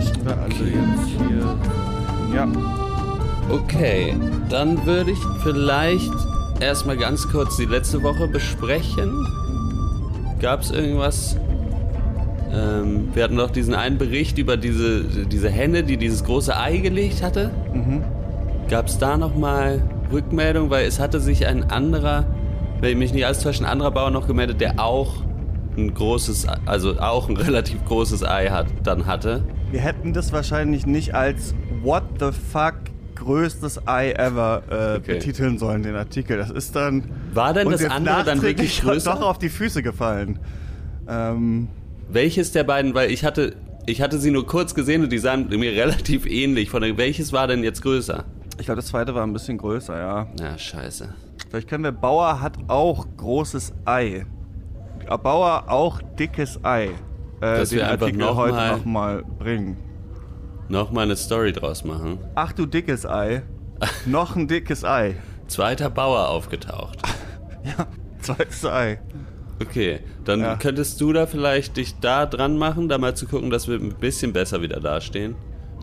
sind 0.00 0.24
wir 0.24 0.36
alle 0.36 0.48
jetzt 0.48 1.08
hier. 1.28 1.87
Ja. 2.38 2.46
Okay, 3.50 4.14
dann 4.48 4.86
würde 4.86 5.10
ich 5.10 5.18
vielleicht 5.42 6.12
erstmal 6.60 6.96
ganz 6.96 7.28
kurz 7.28 7.56
die 7.56 7.64
letzte 7.64 8.00
Woche 8.04 8.28
besprechen. 8.28 9.26
Gab 10.40 10.60
es 10.60 10.70
irgendwas? 10.70 11.36
Ähm, 12.52 13.08
wir 13.12 13.24
hatten 13.24 13.36
doch 13.36 13.50
diesen 13.50 13.74
einen 13.74 13.98
Bericht 13.98 14.38
über 14.38 14.56
diese, 14.56 15.02
diese 15.26 15.50
Henne, 15.50 15.82
die 15.82 15.96
dieses 15.96 16.22
große 16.22 16.56
Ei 16.56 16.76
gelegt 16.76 17.24
hatte. 17.24 17.50
Gab 18.68 18.86
es 18.86 18.98
da 18.98 19.16
nochmal 19.16 19.82
Rückmeldung? 20.12 20.70
Weil 20.70 20.86
es 20.86 21.00
hatte 21.00 21.18
sich 21.18 21.44
ein 21.44 21.68
anderer, 21.70 22.24
wenn 22.80 22.92
ich 22.92 22.96
mich 22.96 23.12
nicht 23.12 23.26
alles 23.26 23.40
täusche, 23.40 23.64
ein 23.64 23.70
anderer 23.70 23.90
Bauer 23.90 24.10
noch 24.10 24.28
gemeldet, 24.28 24.60
der 24.60 24.78
auch 24.78 25.14
ein 25.76 25.92
großes, 25.92 26.46
also 26.66 27.00
auch 27.00 27.28
ein 27.28 27.36
relativ 27.48 27.84
großes 27.84 28.22
Ei 28.22 28.48
hat, 28.50 28.66
dann 28.84 29.06
hatte. 29.06 29.42
Wir 29.70 29.80
hätten 29.80 30.12
das 30.12 30.32
wahrscheinlich 30.32 30.86
nicht 30.86 31.14
als 31.14 31.54
What 31.82 32.04
the 32.20 32.30
fuck 32.32 32.74
größtes 33.16 33.86
Ei 33.86 34.12
ever 34.12 34.62
äh, 34.70 34.96
Okay. 34.98 35.14
betiteln 35.14 35.58
sollen, 35.58 35.82
den 35.82 35.94
Artikel. 35.96 36.38
Das 36.38 36.50
ist 36.50 36.74
dann. 36.76 37.04
War 37.34 37.52
denn 37.52 37.68
das 37.68 37.84
andere 37.84 38.24
dann 38.24 38.42
wirklich 38.42 38.80
größer? 38.82 39.12
doch 39.14 39.22
auf 39.22 39.38
die 39.38 39.48
Füße 39.48 39.82
gefallen. 39.82 40.38
Ähm, 41.08 41.68
Welches 42.10 42.52
der 42.52 42.64
beiden, 42.64 42.94
weil 42.94 43.10
ich 43.10 43.24
hatte, 43.24 43.56
ich 43.86 44.00
hatte 44.00 44.18
sie 44.18 44.30
nur 44.30 44.46
kurz 44.46 44.74
gesehen 44.74 45.02
und 45.02 45.12
die 45.12 45.18
sahen 45.18 45.48
mir 45.48 45.72
relativ 45.76 46.24
ähnlich. 46.26 46.70
Von 46.70 46.82
welches 46.96 47.32
war 47.32 47.46
denn 47.46 47.62
jetzt 47.64 47.82
größer? 47.82 48.24
ich 48.58 48.64
glaube, 48.66 48.76
das 48.80 48.86
zweite 48.86 49.14
war 49.14 49.22
ein 49.24 49.32
bisschen 49.32 49.58
größer, 49.58 49.96
ja. 49.98 50.26
Na, 50.40 50.56
scheiße. 50.58 51.14
Vielleicht 51.48 51.68
können 51.68 51.84
wir. 51.84 51.92
Bauer 51.92 52.40
hat 52.40 52.54
auch 52.68 53.06
großes 53.16 53.72
Ei. 53.84 54.26
Bauer 55.22 55.64
auch 55.68 56.00
dickes 56.18 56.58
Ei. 56.64 56.90
Äh, 57.40 57.58
Dass 57.58 57.68
den 57.70 57.78
wir 57.78 57.88
einfach 57.88 58.06
Artikel 58.06 58.20
noch 58.26 58.36
heute 58.36 58.54
mal- 58.54 58.76
nochmal 58.78 59.24
bringen. 59.38 59.76
Nochmal 60.68 61.04
eine 61.04 61.16
Story 61.16 61.52
draus 61.52 61.84
machen. 61.84 62.18
Ach 62.34 62.52
du 62.52 62.66
dickes 62.66 63.06
Ei. 63.06 63.42
Noch 64.06 64.36
ein 64.36 64.48
dickes 64.48 64.84
Ei. 64.84 65.14
Zweiter 65.46 65.88
Bauer 65.90 66.28
aufgetaucht. 66.28 66.98
Ja, 67.64 67.86
zweites 68.20 68.64
Ei. 68.64 68.98
Okay, 69.60 69.98
dann 70.24 70.40
Ja. 70.40 70.56
könntest 70.56 71.00
du 71.00 71.12
da 71.12 71.26
vielleicht 71.26 71.76
dich 71.76 71.98
da 72.00 72.24
dran 72.24 72.56
machen, 72.56 72.88
da 72.88 72.98
mal 72.98 73.14
zu 73.16 73.26
gucken, 73.26 73.50
dass 73.50 73.66
wir 73.66 73.74
ein 73.76 73.94
bisschen 73.94 74.32
besser 74.32 74.62
wieder 74.62 74.78
dastehen. 74.80 75.34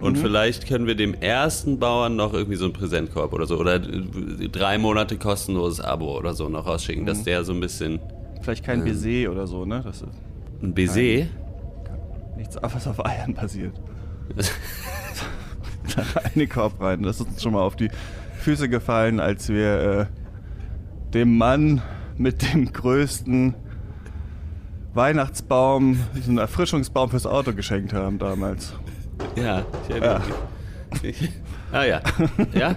Und 0.02 0.18
vielleicht 0.18 0.68
können 0.68 0.88
wir 0.88 0.96
dem 0.96 1.14
ersten 1.14 1.78
Bauern 1.80 2.16
noch 2.16 2.34
irgendwie 2.34 2.56
so 2.56 2.64
einen 2.66 2.74
Präsentkorb 2.74 3.34
oder 3.34 3.46
so. 3.46 3.58
Oder 3.58 3.80
drei 3.80 4.78
Monate 4.78 5.18
kostenloses 5.18 5.80
Abo 5.84 6.18
oder 6.18 6.34
so 6.34 6.48
noch 6.50 6.66
rausschicken, 6.66 7.06
dass 7.06 7.24
der 7.24 7.44
so 7.44 7.54
ein 7.54 7.60
bisschen. 7.60 8.00
Vielleicht 8.42 8.64
kein 8.66 8.84
Baiser 8.84 9.32
oder 9.32 9.46
so, 9.48 9.66
ne? 9.66 9.82
Das 9.84 9.98
ist 10.02 10.08
Ein 10.64 10.74
Baiser? 10.74 11.28
Nichts, 12.36 12.58
was 12.62 12.88
auf 12.88 13.06
Eiern 13.06 13.34
basiert. 13.34 13.80
Eine 16.34 16.48
Korb 16.48 16.82
rein. 16.82 17.04
Das 17.04 17.20
ist 17.20 17.28
uns 17.28 17.44
schon 17.44 17.54
mal 17.54 17.62
auf 17.62 17.76
die 17.76 17.90
Füße 18.40 18.70
gefallen, 18.70 19.20
als 19.20 19.50
wir 19.50 19.80
äh, 19.80 20.06
dem 21.14 21.38
Mann 21.38 21.82
mit 22.18 22.54
dem 22.54 22.72
größten 22.72 23.54
Weihnachtsbaum, 24.94 26.00
diesen 26.16 26.38
Erfrischungsbaum 26.38 27.10
fürs 27.10 27.26
Auto 27.26 27.54
geschenkt 27.54 27.94
haben 27.94 28.18
damals. 28.18 28.74
Ja, 29.36 29.66
ich 29.84 29.90
erinnere 29.90 30.22
mich. 31.02 31.30
Ah 31.72 31.84
ja. 31.84 32.02
Ja? 32.54 32.76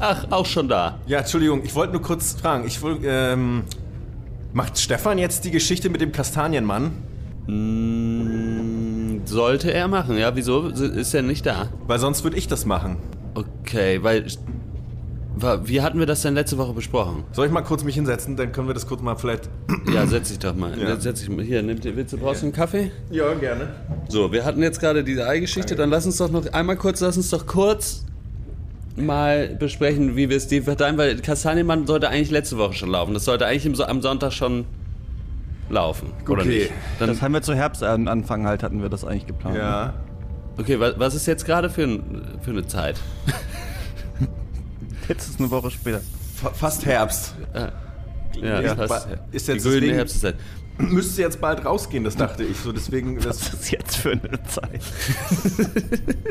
Ach, 0.00 0.30
auch 0.30 0.46
schon 0.46 0.68
da. 0.68 0.98
Ja, 1.06 1.20
Entschuldigung, 1.20 1.64
ich 1.64 1.74
wollte 1.74 1.94
nur 1.94 2.02
kurz 2.02 2.34
fragen. 2.34 2.66
Ich 2.66 2.82
wollte, 2.82 3.06
ähm, 3.06 3.64
macht 4.52 4.78
Stefan 4.78 5.18
jetzt 5.18 5.44
die 5.44 5.50
Geschichte 5.50 5.88
mit 5.88 6.00
dem 6.00 6.12
Kastanienmann? 6.12 6.92
Mm, 7.48 9.20
Sollte 9.24 9.72
er 9.72 9.88
machen, 9.88 10.16
ja? 10.16 10.34
Wieso 10.36 10.68
ist 10.68 11.14
er 11.14 11.22
nicht 11.22 11.44
da? 11.46 11.68
Weil 11.86 11.98
sonst 11.98 12.24
würde 12.24 12.36
ich 12.36 12.46
das 12.48 12.64
machen. 12.66 12.96
Okay, 13.34 14.02
weil. 14.02 14.26
Wie 15.64 15.82
hatten 15.82 16.00
wir 16.00 16.06
das 16.06 16.22
denn 16.22 16.34
letzte 16.34 16.58
Woche 16.58 16.72
besprochen? 16.72 17.22
Soll 17.30 17.46
ich 17.46 17.52
mal 17.52 17.62
kurz 17.62 17.84
mich 17.84 17.94
hinsetzen? 17.94 18.36
Dann 18.36 18.50
können 18.50 18.66
wir 18.66 18.74
das 18.74 18.86
kurz 18.86 19.02
mal 19.02 19.16
vielleicht. 19.16 19.48
Ja, 19.92 20.06
setz 20.06 20.28
dich 20.28 20.38
doch 20.38 20.54
mal. 20.54 20.78
Ja. 20.78 20.98
Setz 21.00 21.20
dich 21.20 21.30
mal. 21.30 21.42
Hier, 21.44 21.62
nimm, 21.62 21.78
willst 21.82 22.12
du, 22.12 22.18
brauchst 22.18 22.42
du 22.42 22.46
einen 22.46 22.52
Kaffee? 22.52 22.90
Ja, 23.10 23.32
gerne. 23.34 23.68
So, 24.08 24.30
wir 24.32 24.44
hatten 24.44 24.62
jetzt 24.62 24.80
gerade 24.80 25.02
diese 25.02 25.26
Eigeschichte, 25.26 25.76
dann 25.76 25.88
lass 25.88 26.04
uns 26.04 26.18
doch 26.18 26.30
noch 26.30 26.46
einmal 26.52 26.76
kurz, 26.76 27.00
lass 27.00 27.16
uns 27.16 27.30
doch 27.30 27.46
kurz 27.46 28.04
mal 28.96 29.56
besprechen, 29.58 30.16
wie 30.16 30.28
wir 30.28 30.36
es 30.36 30.46
dir 30.46 30.62
verteilen, 30.62 30.98
weil 30.98 31.16
Kastanienmann 31.20 31.86
sollte 31.86 32.08
eigentlich 32.08 32.30
letzte 32.30 32.58
Woche 32.58 32.74
schon 32.74 32.90
laufen. 32.90 33.14
Das 33.14 33.24
sollte 33.24 33.46
eigentlich 33.46 33.88
am 33.88 34.02
Sonntag 34.02 34.32
schon 34.32 34.66
laufen, 35.70 36.12
oder 36.28 36.42
Okay. 36.42 36.58
nicht? 36.60 36.72
Dann, 36.98 37.08
Das 37.08 37.20
haben 37.22 37.32
wir 37.34 37.42
zu 37.42 37.54
Herbstanfang 37.54 38.46
halt, 38.46 38.62
hatten 38.62 38.80
wir 38.82 38.88
das 38.88 39.04
eigentlich 39.04 39.26
geplant. 39.26 39.56
ne? 39.56 39.60
Ja. 39.62 39.94
okay, 40.58 40.78
was, 40.80 40.98
was 40.98 41.14
ist 41.14 41.26
jetzt 41.26 41.44
gerade 41.44 41.68
für, 41.70 41.82
ein, 41.84 42.38
für 42.42 42.50
eine 42.50 42.66
Zeit? 42.66 43.00
Jetzt 45.08 45.28
ist 45.30 45.40
eine 45.40 45.50
Woche 45.50 45.70
später. 45.70 46.00
Fa- 46.36 46.50
Fast 46.52 46.84
Herbst. 46.84 47.34
Ja, 47.54 48.60
Ja, 48.60 48.74
das 48.74 48.76
ba- 48.76 48.94
passt. 48.94 49.08
ist 49.32 49.48
die 49.48 49.52
jetzt 49.52 49.62
grüne 49.62 49.76
deswegen- 49.80 49.94
Herbstzeit. 49.94 50.34
Müsste 50.78 51.22
jetzt 51.22 51.40
bald 51.40 51.64
rausgehen, 51.64 52.04
das 52.04 52.14
dachte 52.14 52.44
ich. 52.44 52.58
So, 52.58 52.72
deswegen. 52.72 53.16
Was 53.24 53.38
Das, 53.38 53.54
ist 53.54 53.70
jetzt 53.70 53.96
für 53.96 54.10
eine 54.12 54.42
Zeit? 54.44 54.82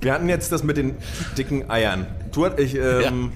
wir 0.00 0.12
hatten 0.12 0.28
jetzt 0.28 0.52
das 0.52 0.62
mit 0.62 0.76
den 0.76 0.94
dicken 1.36 1.70
Eiern. 1.70 2.06
Du 2.32 2.46
ich, 2.58 2.74
ähm, 2.76 3.32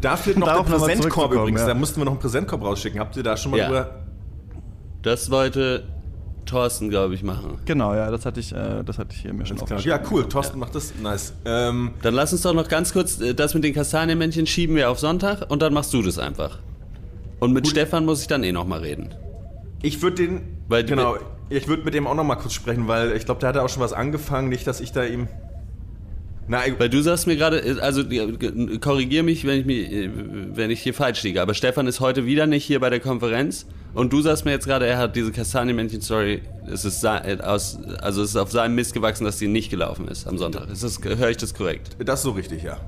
Da 0.00 0.16
fehlt 0.16 0.38
noch 0.38 0.46
Darauf 0.46 0.66
der 0.68 0.76
Präsentkorb 0.76 1.32
übrigens. 1.32 1.60
ja. 1.62 1.66
Da 1.68 1.74
mussten 1.74 2.00
wir 2.00 2.04
noch 2.04 2.12
einen 2.12 2.20
Präsentkorb 2.20 2.62
rausschicken. 2.62 3.00
Habt 3.00 3.16
ihr 3.16 3.22
da 3.22 3.36
schon 3.36 3.50
mal 3.52 3.58
Ja. 3.58 3.66
drüber? 3.66 3.90
Das 5.02 5.30
wollte 5.30 5.84
Thorsten, 6.46 6.88
glaube 6.88 7.14
ich, 7.14 7.22
machen. 7.22 7.58
Genau, 7.64 7.94
ja, 7.94 8.10
das 8.10 8.24
hatte 8.24 8.40
ich, 8.40 8.52
äh, 8.54 8.82
das 8.84 8.98
hatte 8.98 9.10
ich 9.14 9.20
hier 9.22 9.32
mir 9.32 9.44
schon. 9.46 9.58
Ja, 9.80 10.00
cool. 10.10 10.28
Thorsten 10.28 10.58
macht 10.58 10.74
das. 10.74 10.94
Nice. 11.02 11.34
Ähm, 11.44 11.92
Dann 12.02 12.14
lass 12.14 12.32
uns 12.32 12.42
doch 12.42 12.54
noch 12.54 12.68
ganz 12.68 12.92
kurz, 12.92 13.20
äh, 13.20 13.34
das 13.34 13.54
mit 13.54 13.64
den 13.64 13.74
Kastanienmännchen 13.74 14.46
schieben 14.46 14.74
wir 14.76 14.90
auf 14.90 14.98
Sonntag 14.98 15.50
und 15.50 15.60
dann 15.62 15.74
machst 15.74 15.92
du 15.92 16.02
das 16.02 16.18
einfach. 16.18 16.58
Und 17.40 17.52
mit 17.52 17.68
Stefan 17.68 18.04
muss 18.04 18.20
ich 18.22 18.26
dann 18.28 18.42
eh 18.44 18.52
noch 18.52 18.66
mal 18.66 18.80
reden. 18.80 19.14
ich 19.82 20.00
würde 20.02 20.16
den. 20.16 20.40
Weil 20.68 20.84
genau. 20.84 21.16
Ich 21.50 21.66
würde 21.66 21.82
mit 21.84 21.94
dem 21.94 22.06
auch 22.06 22.14
noch 22.14 22.24
mal 22.24 22.34
kurz 22.36 22.52
sprechen, 22.52 22.88
weil 22.88 23.12
ich 23.12 23.24
glaube, 23.24 23.40
der 23.40 23.48
hatte 23.50 23.62
auch 23.62 23.68
schon 23.70 23.82
was 23.82 23.92
angefangen. 23.94 24.48
Nicht, 24.50 24.66
dass 24.66 24.80
ich 24.80 24.92
da 24.92 25.04
ihm. 25.04 25.28
Na, 26.50 26.60
Weil 26.78 26.88
du 26.88 27.02
sagst 27.02 27.26
mir 27.26 27.36
gerade, 27.36 27.58
äh, 27.60 27.78
also 27.80 28.02
korrigier 28.80 29.22
mich, 29.22 29.46
wenn 29.46 29.60
ich, 29.60 29.66
mich, 29.66 29.92
äh, 29.92 30.08
wenn 30.54 30.70
ich 30.70 30.80
hier 30.80 30.94
falsch 30.94 31.22
liege, 31.22 31.42
aber 31.42 31.52
Stefan 31.52 31.86
ist 31.86 32.00
heute 32.00 32.24
wieder 32.24 32.46
nicht 32.46 32.64
hier 32.64 32.80
bei 32.80 32.88
der 32.88 33.00
Konferenz 33.00 33.66
und 33.92 34.12
du 34.14 34.22
sagst 34.22 34.46
mir 34.46 34.52
jetzt 34.52 34.66
gerade, 34.66 34.86
er 34.86 34.96
hat 34.96 35.14
diese 35.14 35.30
Kastanienmännchen-Story, 35.30 36.40
es 36.72 36.86
ist 36.86 37.04
äh, 37.04 37.36
aus, 37.42 37.78
also 38.00 38.22
es 38.22 38.30
ist 38.30 38.36
auf 38.36 38.50
seinem 38.50 38.74
Mist 38.76 38.94
gewachsen, 38.94 39.24
dass 39.24 39.36
die 39.36 39.46
nicht 39.46 39.68
gelaufen 39.70 40.08
ist 40.08 40.26
am 40.26 40.38
Sonntag. 40.38 40.70
Ist 40.70 40.82
das, 40.82 40.98
höre 41.04 41.28
ich 41.28 41.36
das 41.36 41.52
korrekt? 41.52 41.90
das 42.02 42.20
ist 42.20 42.24
so 42.24 42.30
richtig, 42.30 42.62
ja. 42.62 42.78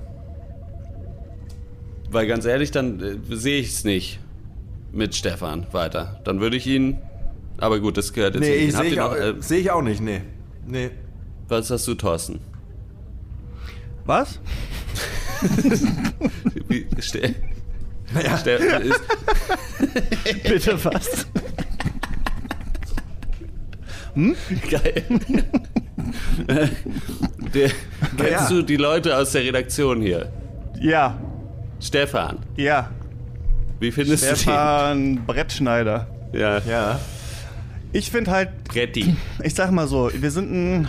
Weil 2.10 2.26
ganz 2.26 2.46
ehrlich, 2.46 2.70
dann 2.70 3.00
äh, 3.00 3.36
sehe 3.36 3.60
ich 3.60 3.68
es 3.68 3.84
nicht 3.84 4.20
mit 4.90 5.14
Stefan 5.14 5.66
weiter. 5.72 6.20
Dann 6.24 6.40
würde 6.40 6.56
ich 6.56 6.66
ihn, 6.66 6.98
aber 7.58 7.78
gut, 7.78 7.98
das 7.98 8.12
gehört 8.14 8.34
jetzt 8.36 8.42
Nee, 8.42 8.56
nicht. 8.56 8.68
ich 8.70 8.74
Habt 8.74 8.84
sehe 8.86 8.92
ich, 8.94 9.00
auch- 9.00 9.14
äh, 9.16 9.34
seh 9.40 9.56
ich 9.58 9.70
auch 9.70 9.82
nicht. 9.82 10.00
Nee. 10.00 10.22
Nee. 10.66 10.90
Was 11.48 11.70
hast 11.70 11.86
du, 11.86 11.94
Thorsten? 11.94 12.40
Was? 14.04 14.40
Wie, 16.68 16.86
Ste 16.98 17.34
Naja. 18.12 18.36
Ist, 18.36 19.00
Bitte 20.42 20.84
was? 20.84 21.26
Geil. 24.70 25.04
Der. 27.54 27.70
Kennst 28.16 28.50
du 28.50 28.62
die 28.62 28.76
Leute 28.76 29.16
aus 29.16 29.32
der 29.32 29.42
Redaktion 29.42 30.02
hier? 30.02 30.32
Ja, 30.80 31.18
Stefan, 31.80 32.38
ja. 32.56 32.90
wie 33.78 33.92
findest 33.92 34.24
Stefan 34.24 35.24
Brettschneider. 35.26 36.08
du 36.32 36.38
den? 36.38 36.40
Ja. 36.40 36.58
Ja. 36.66 37.00
Ich 37.92 38.10
finde 38.10 38.30
halt, 38.30 38.64
Bretti. 38.64 39.16
ich 39.42 39.54
sag 39.54 39.70
mal 39.70 39.86
so, 39.88 40.10
wir 40.12 40.30
sind 40.30 40.52
eine 40.52 40.88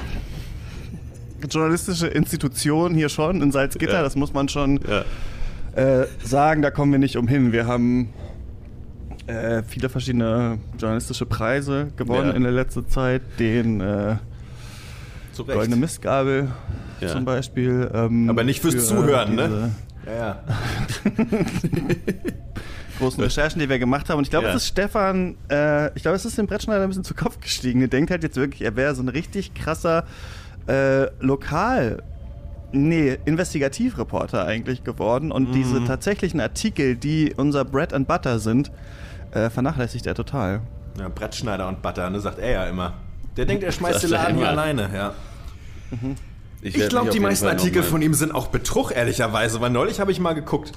journalistische 1.48 2.08
Institution 2.08 2.94
hier 2.94 3.10
schon 3.10 3.42
in 3.42 3.52
Salzgitter, 3.52 3.94
Ja. 3.94 4.02
das 4.04 4.16
muss 4.16 4.34
man 4.34 4.50
schon 4.50 4.80
Ja. 4.88 5.04
äh, 6.02 6.08
sagen, 6.24 6.62
da 6.62 6.72
kommen 6.72 6.92
wir 6.92 7.00
nicht 7.00 7.18
umhin. 7.18 7.52
Wir 7.52 7.66
haben 7.68 8.10
äh, 9.28 9.64
viele 9.64 9.88
verschiedene 9.90 10.58
journalistische 10.80 11.26
Preise 11.26 11.92
gewonnen 11.96 12.30
Ja. 12.30 12.36
in 12.36 12.44
der 12.44 12.52
letzten 12.52 12.88
Zeit. 12.90 13.22
Den 13.40 13.80
äh. 13.82 14.16
Goldene 15.38 15.76
Mistgabel 15.78 16.50
zum 17.08 17.26
Beispiel. 17.26 17.90
ähm, 17.94 18.30
Aber 18.30 18.44
nicht 18.44 18.62
fürs 18.62 18.76
für, 18.76 18.82
Zuhören, 18.82 19.32
diese 19.38 19.50
ne? 19.50 19.72
Ja, 20.06 20.14
ja. 20.16 20.44
Großen 23.00 23.24
Recherchen, 23.24 23.60
die 23.60 23.68
wir 23.70 23.80
gemacht 23.80 24.10
haben. 24.10 24.20
Und 24.20 24.26
ich 24.26 24.30
glaube, 24.30 24.46
Ja. 24.48 24.52
es 24.54 24.64
ist 24.64 24.68
Stefan, 24.68 25.36
äh, 25.50 25.88
ich 25.96 26.04
glaube, 26.04 26.16
es 26.18 26.26
ist 26.26 26.38
dem 26.38 26.46
Brettschneider 26.46 26.84
ein 26.84 26.90
bisschen 26.90 27.04
zu 27.04 27.16
Kopf 27.16 27.40
gestiegen. 27.42 27.80
Der 27.80 27.90
denkt 27.90 28.12
halt 28.12 28.22
jetzt 28.24 28.36
wirklich, 28.36 28.62
er 28.62 28.76
wäre 28.76 28.94
so 28.94 29.02
ein 29.02 29.10
richtig 29.10 29.54
krasser 29.56 30.06
äh, 30.72 31.10
Lokal- 31.20 32.02
nee, 32.72 33.18
Investigativreporter 33.26 34.46
eigentlich 34.46 34.84
geworden. 34.84 35.32
Und 35.32 35.52
diese 35.54 35.84
tatsächlichen 35.84 36.40
Artikel, 36.40 36.96
die 36.96 37.34
unser 37.36 37.66
Bread 37.66 37.94
and 37.94 38.08
Butter 38.08 38.40
sind, 38.40 38.72
äh, 39.32 39.50
vernachlässigt 39.50 40.06
er 40.08 40.16
total. 40.16 40.62
ja 40.98 41.10
Brettschneider 41.10 41.68
und 41.68 41.82
Butter, 41.82 42.10
ne? 42.10 42.20
Sagt 42.20 42.40
er 42.40 42.52
ja 42.52 42.66
immer. 42.66 42.94
Der 43.38 43.46
denkt, 43.46 43.64
er 43.64 43.72
schmeißt 43.72 44.04
den 44.04 44.12
Laden 44.12 44.38
hier 44.38 44.50
alleine, 44.50 44.90
ja. 44.94 45.14
Ich 46.62 46.78
werd 46.78 46.90
glaube, 46.90 47.10
die 47.10 47.20
meisten 47.20 47.46
Fall 47.46 47.56
Artikel 47.56 47.84
von 47.84 48.02
ihm 48.02 48.14
sind 48.14 48.34
auch 48.34 48.48
Betrug, 48.48 48.92
ehrlicherweise. 48.96 49.60
Weil 49.62 49.72
neulich 49.72 50.00
habe 50.00 50.12
ich 50.12 50.20
mal 50.20 50.34
geguckt. 50.34 50.74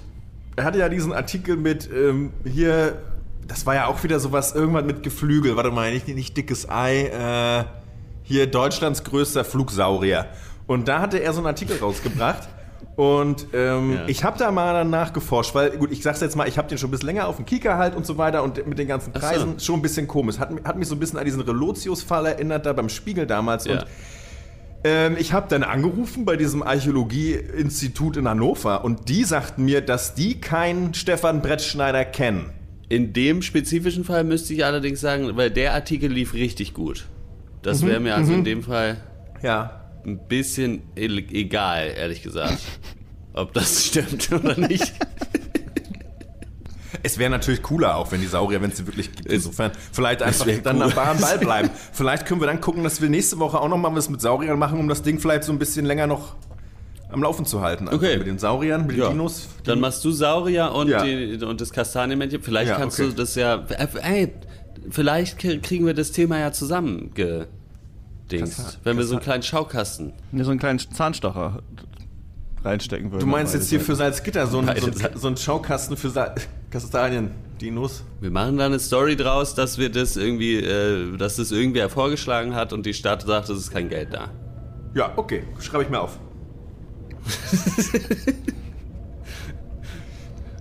Er 0.57 0.65
hatte 0.65 0.79
ja 0.79 0.89
diesen 0.89 1.13
Artikel 1.13 1.57
mit 1.57 1.89
ähm, 1.93 2.33
hier, 2.45 2.99
das 3.47 3.67
war 3.67 3.75
ja 3.75 3.87
auch 3.87 4.03
wieder 4.05 4.21
sowas, 4.21 4.55
irgendwann 4.55 4.87
mit 4.87 5.03
Geflügel. 5.03 5.57
Warte 5.57 5.71
mal, 5.71 5.93
nicht, 5.93 6.09
nicht 6.09 6.37
dickes 6.37 6.69
Ei. 6.69 7.07
Äh, 7.07 7.84
hier 8.25 8.49
Deutschlands 8.49 9.05
größter 9.05 9.45
Flugsaurier. 9.45 10.27
Und 10.67 10.89
da 10.89 11.01
hatte 11.01 11.19
er 11.23 11.33
so 11.33 11.39
einen 11.39 11.47
Artikel 11.47 11.77
rausgebracht. 11.79 12.49
Und 12.97 13.49
ähm, 13.53 13.93
Ja. 13.95 14.05
ich 14.07 14.25
habe 14.25 14.39
da 14.39 14.51
mal 14.51 14.73
danach 14.73 15.13
geforscht, 15.13 15.55
weil, 15.55 15.71
gut, 15.77 15.91
ich 15.93 16.03
sag's 16.03 16.21
jetzt 16.21 16.37
mal, 16.37 16.49
ich 16.49 16.59
habe 16.59 16.69
den 16.69 16.79
schon 16.79 16.89
ein 16.89 16.91
bisschen 16.93 17.07
länger 17.07 17.27
auf 17.29 17.37
dem 17.37 17.45
Kieker 17.45 17.77
halt 17.77 17.95
und 17.95 18.07
so 18.07 18.19
weiter 18.19 18.43
und 18.43 18.67
mit 18.67 18.79
den 18.79 18.87
ganzen 18.89 19.13
Ach 19.15 19.21
so. 19.21 19.27
Preisen 19.27 19.61
schon 19.61 19.77
ein 19.77 19.83
bisschen 19.83 20.07
komisch. 20.09 20.39
Hat, 20.39 20.51
hat 20.65 20.79
mich 20.79 20.89
so 20.89 20.95
ein 20.95 21.01
bisschen 21.01 21.19
an 21.19 21.25
diesen 21.25 21.41
Relotius-Fall 21.43 22.27
erinnert, 22.27 22.67
da 22.67 22.73
beim 22.73 22.89
Spiegel 22.89 23.27
damals. 23.27 23.65
Ja. 23.67 23.73
Und 23.81 23.87
ähm, 24.85 25.17
ich 25.19 25.33
habe 25.33 25.47
dann 25.49 25.63
angerufen 25.65 26.25
bei 26.25 26.37
diesem 26.37 26.63
Archäologie-Institut 26.63 28.17
in 28.17 28.29
Hannover 28.29 28.85
und 28.85 29.09
die 29.09 29.25
sagten 29.25 29.65
mir, 29.65 29.81
dass 29.81 30.15
die 30.15 30.41
keinen 30.41 30.95
Stefan 30.95 31.43
Brettschneider 31.43 32.05
kennen. 32.05 32.51
In 32.89 33.13
dem 33.13 33.43
spezifischen 33.43 34.05
Fall 34.05 34.25
müsste 34.25 34.53
ich 34.55 34.65
allerdings 34.65 35.01
sagen, 35.01 35.37
weil 35.37 35.51
der 35.51 35.73
Artikel 35.75 36.13
lief 36.13 36.35
richtig 36.35 36.75
gut. 36.75 37.07
Das 37.65 37.83
Mhm, 37.83 37.87
wäre 37.89 38.01
mir 38.01 38.15
also 38.15 38.33
in 38.33 38.45
dem 38.45 38.63
Fall 38.63 38.99
Ja. 39.43 39.81
ein 40.07 40.19
bisschen 40.29 40.83
e- 40.97 41.07
egal, 41.33 41.89
ehrlich 41.97 42.23
gesagt. 42.23 42.59
Ob 43.33 43.53
das 43.55 43.85
stimmt 43.87 44.31
oder 44.33 44.57
nicht. 44.57 44.93
Es 47.03 47.19
wäre 47.19 47.29
natürlich 47.31 47.63
cooler 47.63 47.97
auch, 47.97 48.13
wenn 48.13 48.21
die 48.21 48.27
Saurier, 48.27 48.63
wenn 48.63 48.71
es 48.71 48.79
sie 48.79 48.87
wirklich 48.87 49.13
gibt. 49.13 49.31
Insofern 49.31 49.73
vielleicht 49.93 50.23
einfach 50.23 50.47
dann 50.63 50.77
cool. 50.81 50.93
am 50.99 51.19
Ball 51.21 51.39
bleiben. 51.41 51.71
vielleicht 51.93 52.25
können 52.25 52.41
wir 52.41 52.47
dann 52.47 52.61
gucken, 52.61 52.83
dass 52.85 53.03
wir 53.03 53.09
nächste 53.11 53.39
Woche 53.39 53.61
auch 53.61 53.69
noch 53.69 53.77
mal 53.77 53.95
was 53.95 54.09
mit 54.09 54.21
Sauriern 54.23 54.59
machen, 54.59 54.79
um 54.79 54.89
das 54.89 55.03
Ding 55.03 55.19
vielleicht 55.19 55.45
so 55.45 55.53
ein 55.53 55.59
bisschen 55.59 55.85
länger 55.85 56.07
noch 56.07 56.35
am 57.11 57.23
Laufen 57.23 57.45
zu 57.45 57.61
halten. 57.61 57.89
Also 57.89 57.99
Okay. 57.99 58.17
Mit 58.17 58.27
den 58.27 58.39
Sauriern, 58.39 58.87
mit 58.87 58.97
den 58.97 59.03
Ja. 59.03 59.09
Dinos. 59.11 59.49
Dann 59.65 59.81
machst 59.81 60.05
du 60.05 60.13
Saurier 60.13 60.73
und, 60.73 60.89
Ja. 60.89 61.03
die, 61.05 61.37
und 61.45 61.61
das 61.61 61.71
Kastanienmännchen. 61.73 62.43
Vielleicht 62.43 62.71
Ja, 62.71 62.77
kannst 62.77 62.99
okay. 62.99 63.11
du 63.11 63.15
das 63.17 63.35
ja. 63.35 63.57
äh, 63.69 63.87
Ey, 64.03 64.33
vielleicht 64.91 65.39
kriegen 65.39 65.87
wir 65.87 65.95
das 65.95 66.13
Thema 66.13 66.39
ja 66.39 66.53
zusammen. 66.53 67.11
Ge 67.15 67.47
Dings. 68.31 68.57
Kassa- 68.57 68.77
wenn 68.85 68.97
wir 68.97 69.05
so 69.05 69.15
einen 69.17 69.23
kleinen 69.23 69.43
Schaukasten. 69.43 70.13
Mir 70.33 70.45
so 70.45 70.51
einen 70.51 70.61
kleinen 70.61 70.79
Zahnstocher 70.79 71.63
reinstecken 72.65 73.11
würden. 73.13 73.21
Du 73.21 73.27
meinst 73.27 73.53
jetzt 73.55 73.69
hier 73.69 73.79
Seiten. 73.79 73.87
für 73.91 73.97
Salzgitter 73.97 74.47
so 74.47 74.59
ein, 74.61 74.67
Beide 74.67 74.81
so 74.81 74.87
ein, 74.87 74.93
Seiten. 74.95 75.19
so 75.19 75.29
ein 75.29 75.37
Schaukasten 75.37 75.97
für 75.99 76.09
Sa 76.11 76.35
Kastanien, 76.71 77.31
Dinos? 77.61 78.03
Wir 78.21 78.31
machen 78.31 78.57
da 78.57 78.65
eine 78.67 78.79
Story 78.81 79.17
draus, 79.17 79.55
dass 79.55 79.77
wir 79.79 79.91
das 79.91 80.17
irgendwie, 80.17 80.57
äh, 80.57 81.17
dass 81.19 81.37
das 81.37 81.53
irgendwer 81.53 81.91
vorgeschlagen 81.91 82.55
hat 82.55 82.73
und 82.73 82.87
die 82.87 82.95
Stadt 82.95 83.23
sagt, 83.23 83.51
es 83.51 83.59
ist 83.59 83.71
kein 83.71 83.89
Geld 83.91 84.09
da. 84.15 84.31
Ja, 84.95 85.13
okay, 85.17 85.43
schreibe 85.61 85.85
ich 85.85 85.91
mir 85.91 86.01
auf. 86.01 86.19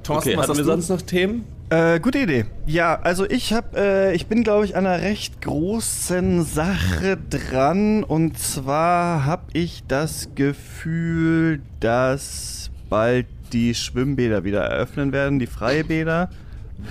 Thorsten, 0.04 0.30
Okay, 0.32 0.38
was 0.38 0.44
hatten 0.44 0.50
hast 0.52 0.58
wir 0.58 0.64
du? 0.64 0.82
sonst 0.82 0.90
noch 0.90 1.02
Themen? 1.02 1.46
Äh, 1.74 2.00
gute 2.02 2.20
Idee. 2.20 2.46
Ja, 2.68 3.00
also 3.02 3.28
ich 3.28 3.52
habe, 3.52 3.76
äh, 3.76 4.14
ich 4.14 4.28
bin 4.28 4.44
glaube 4.44 4.64
ich 4.64 4.76
an 4.76 4.86
einer 4.86 5.02
recht 5.02 5.42
großen 5.42 6.44
Sache 6.44 7.18
dran 7.32 8.04
und 8.04 8.38
zwar 8.38 9.26
habe 9.26 9.46
ich 9.54 9.84
das 9.88 10.30
Gefühl, 10.36 11.62
dass 11.80 12.70
bald 12.92 13.26
die 13.54 13.74
Schwimmbäder 13.74 14.44
wieder 14.44 14.62
eröffnen 14.62 15.12
werden, 15.12 15.40
die 15.40 15.48
Freibäder, 15.48 16.30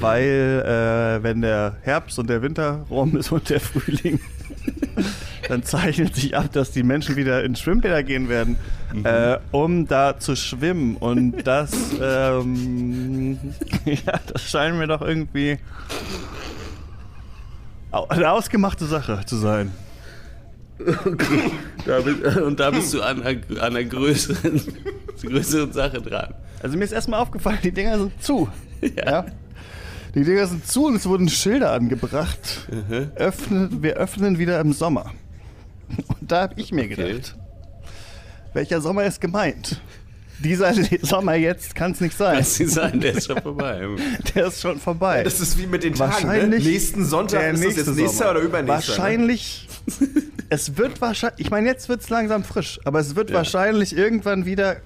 weil 0.00 0.64
äh, 0.66 1.22
wenn 1.22 1.42
der 1.42 1.76
Herbst 1.82 2.18
und 2.18 2.28
der 2.28 2.42
Winter 2.42 2.84
rum 2.90 3.16
ist 3.16 3.30
und 3.30 3.50
der 3.50 3.60
Frühling, 3.60 4.18
dann 5.49 5.62
zeichnet 5.62 6.14
sich 6.14 6.37
ab, 6.37 6.52
dass 6.52 6.70
die 6.70 6.82
Menschen 6.82 7.16
wieder 7.16 7.44
in 7.44 7.56
Schwimmbäder 7.56 8.02
gehen 8.02 8.28
werden, 8.28 8.56
äh, 9.04 9.38
um 9.50 9.87
da 9.87 10.18
zu 10.18 10.37
schwimmen. 10.37 10.96
Und 10.96 11.42
das, 11.46 11.72
ähm, 12.00 13.38
ja, 13.84 14.20
das 14.32 14.49
scheint 14.49 14.76
mir 14.76 14.87
doch 14.87 15.02
irgendwie 15.02 15.58
eine 17.90 18.30
ausgemachte 18.30 18.87
Sache 18.87 19.20
zu 19.26 19.37
sein. 19.37 19.72
Da 21.84 21.99
bist, 22.00 22.37
und 22.37 22.61
da 22.61 22.70
bist 22.70 22.94
du 22.94 23.02
an 23.02 23.22
einer, 23.22 23.40
an 23.61 23.76
einer 23.76 23.82
größeren, 23.82 24.61
größeren 25.20 25.72
Sache 25.72 26.00
dran. 26.00 26.32
Also 26.62 26.78
mir 26.78 26.84
ist 26.84 26.92
erstmal 26.92 27.18
aufgefallen, 27.18 27.58
die 27.64 27.72
Dinger 27.72 27.99
sind 27.99 28.22
zu. 28.22 28.49
Ja. 28.80 29.26
Die 30.14 30.22
Dinger 30.22 30.46
sind 30.46 30.64
zu 30.64 30.87
und 30.87 30.94
es 30.94 31.06
wurden 31.06 31.28
Schilder 31.28 31.72
angebracht. 31.72 32.68
Öffnen, 33.16 33.82
wir 33.82 33.94
öffnen 33.94 34.38
wieder 34.38 34.61
im 34.61 34.72
Sommer. 34.72 35.11
Und 36.20 36.30
da 36.32 36.42
habe 36.42 36.54
ich 36.56 36.72
mir 36.72 36.88
gedacht, 36.88 37.37
welcher 38.54 38.80
Sommer 38.80 39.04
ist 39.04 39.20
gemeint? 39.20 39.80
Dieser 40.40 40.72
Sommer 41.02 41.34
jetzt 41.34 41.75
kann 41.75 41.92
es 41.92 42.00
nicht 42.00 42.16
sein. 42.16 42.37
Lass 42.38 42.56
sie 42.56 42.66
sein, 42.66 43.00
der 43.00 43.14
ist 43.14 43.26
schon 43.26 43.40
vorbei. 43.42 43.87
Der 44.34 44.46
ist 44.49 44.61
schon 44.61 44.78
vorbei. 44.80 45.22
Das 45.22 45.40
ist 45.40 45.58
wie 45.58 45.66
mit 45.66 45.84
den 45.84 45.94
Tagen, 45.94 46.11
ne? 46.11 46.28
Wahrscheinlich 46.32 46.64
Nächsten 46.64 47.04
Sonntag 47.04 47.52
ist 47.52 47.61
nächste 47.61 47.80
jetzt 47.82 47.96
nächster 47.96 48.30
oder 48.32 48.40
übernächster? 48.40 48.92
Ne? 48.92 48.99
Wahrscheinlich. 48.99 49.68
es 50.49 50.76
wird 50.76 51.00
wahrscheinlich. 51.00 51.40
Ich 51.46 51.50
meine, 51.50 51.68
jetzt 51.68 51.88
wird 51.88 52.00
es 52.02 52.08
langsam 52.11 52.42
frisch, 52.44 52.80
aber 52.84 52.99
es 52.99 53.14
wird 53.14 53.30
Ja. 53.30 53.37
wahrscheinlich 53.37 53.96
irgendwann 53.96 54.44
wieder. 54.44 54.76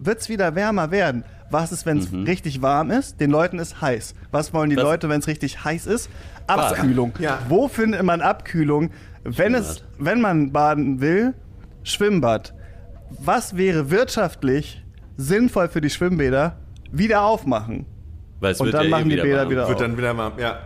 Wird 0.00 0.20
es 0.20 0.28
wieder 0.28 0.54
wärmer 0.56 0.90
werden? 0.90 1.24
Was 1.52 1.72
ist, 1.72 1.84
wenn 1.86 1.98
es 1.98 2.12
richtig 2.12 2.62
warm 2.62 2.90
ist? 2.90 3.20
Den 3.20 3.30
Leuten 3.30 3.58
ist 3.58 3.80
heiß. 3.80 4.14
Was 4.32 4.52
wollen 4.52 4.70
die 4.70 4.76
Das- 4.76 4.84
Leute, 4.84 5.08
wenn 5.08 5.20
es 5.20 5.26
richtig 5.28 5.64
heiß 5.64 5.86
ist? 5.86 6.08
Abkühlung. 6.46 7.12
Ja. 7.20 7.38
Wo 7.48 7.68
findet 7.68 8.02
man 8.02 8.20
Abkühlung? 8.20 8.90
Wenn, 9.24 9.54
es, 9.54 9.82
wenn 9.98 10.20
man 10.20 10.52
baden 10.52 11.00
will, 11.00 11.34
Schwimmbad. 11.82 12.54
Was 13.18 13.56
wäre 13.56 13.90
wirtschaftlich 13.90 14.82
sinnvoll 15.16 15.68
für 15.68 15.80
die 15.80 15.90
Schwimmbäder? 15.90 16.58
Wieder 16.92 17.22
aufmachen. 17.22 17.86
Weil 18.40 18.52
es 18.52 18.60
Und 18.60 18.66
wird 18.66 18.74
dann 18.76 18.84
ja 18.84 18.90
machen 18.90 19.10
eh 19.10 19.16
die 19.16 19.22
Bäder 19.22 19.38
warm. 19.40 19.50
wieder 19.50 19.68
Wird 19.68 19.80
dann 19.80 19.96
wieder 19.98 20.14
mal, 20.14 20.32
ja. 20.38 20.58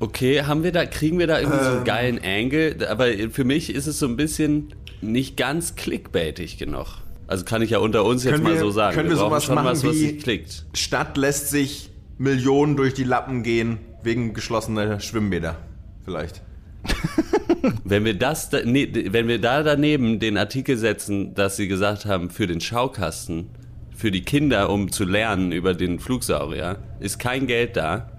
Okay, 0.00 0.42
haben 0.42 0.62
wir 0.62 0.72
da, 0.72 0.86
kriegen 0.86 1.18
wir 1.18 1.26
da 1.26 1.38
irgendwie 1.38 1.58
so 1.62 1.70
Ähm. 1.70 1.76
einen 1.76 1.84
geilen 1.84 2.20
Angle? 2.24 2.88
Aber 2.90 3.06
für 3.30 3.44
mich 3.44 3.74
ist 3.74 3.86
es 3.86 3.98
so 3.98 4.06
ein 4.06 4.16
bisschen 4.16 4.68
nicht 5.02 5.36
ganz 5.36 5.74
clickbaitig 5.76 6.58
genug. 6.58 6.86
Also 7.26 7.44
kann 7.44 7.62
ich 7.62 7.70
ja 7.70 7.78
unter 7.78 8.04
uns 8.04 8.24
jetzt 8.24 8.32
Können 8.32 8.44
mal 8.44 8.54
wir- 8.54 8.60
so 8.60 8.70
sagen. 8.70 8.94
können 8.96 9.08
wir 9.08 9.16
brauchen 9.16 9.28
sowas 9.28 9.44
schon 9.44 9.54
machen 9.54 9.66
was, 9.66 9.84
was 9.84 9.94
wie- 9.94 9.98
sich 9.98 10.22
klickt. 10.22 10.64
Stadt 10.74 11.16
lässt 11.16 11.48
sich 11.50 11.90
Millionen 12.18 12.76
durch 12.76 12.94
die 12.94 13.04
Lappen 13.04 13.42
gehen 13.42 13.78
wegen 14.02 14.34
geschlossener 14.34 14.98
Schwimmbäder. 15.00 15.56
Vielleicht. 16.04 16.42
Wenn 17.84 18.04
wir 18.04 18.14
das, 18.18 18.50
da, 18.50 18.58
nee, 18.64 18.88
wenn 19.10 19.28
wir 19.28 19.40
da 19.40 19.62
daneben 19.62 20.18
den 20.18 20.36
Artikel 20.36 20.76
setzen, 20.76 21.34
dass 21.34 21.56
sie 21.56 21.68
gesagt 21.68 22.06
haben, 22.06 22.30
für 22.30 22.46
den 22.46 22.60
Schaukasten, 22.60 23.50
für 23.94 24.10
die 24.10 24.22
Kinder, 24.22 24.70
um 24.70 24.90
zu 24.90 25.04
lernen 25.04 25.52
über 25.52 25.74
den 25.74 25.98
Flugsaurier, 25.98 26.78
ist 27.00 27.18
kein 27.18 27.46
Geld 27.46 27.76
da. 27.76 28.10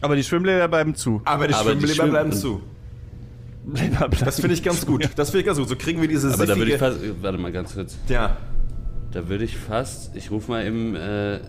Aber 0.00 0.16
die 0.16 0.22
Schwimmbäder 0.24 0.68
bleiben 0.68 0.94
zu. 0.94 1.22
Aber 1.24 1.48
die 1.48 1.54
Aber 1.54 1.70
die 1.74 1.80
Schwimmbäder 1.80 1.94
Schwimm- 1.94 2.10
bleiben 2.10 2.32
zu. 2.32 2.60
Das 4.20 4.40
finde 4.40 4.54
ich 4.54 4.62
ganz 4.62 4.84
gut. 4.84 5.08
Das 5.16 5.30
finde 5.30 5.40
ich 5.40 5.46
ganz 5.46 5.58
gut. 5.58 5.68
So 5.68 5.76
kriegen 5.76 6.00
wir 6.00 6.08
diese 6.08 6.32
Aber 6.32 6.44
da 6.46 6.56
würde 6.56 6.72
ich 6.72 6.78
fast, 6.78 6.98
warte 7.22 7.38
mal 7.38 7.50
ganz 7.52 7.74
kurz, 7.74 7.96
Ja, 8.08 8.36
da 9.12 9.28
würde 9.28 9.44
ich 9.44 9.56
fast, 9.56 10.14
ich 10.16 10.30
rufe 10.30 10.50
mal 10.50 10.66
im, 10.66 10.94
äh, 10.94 11.40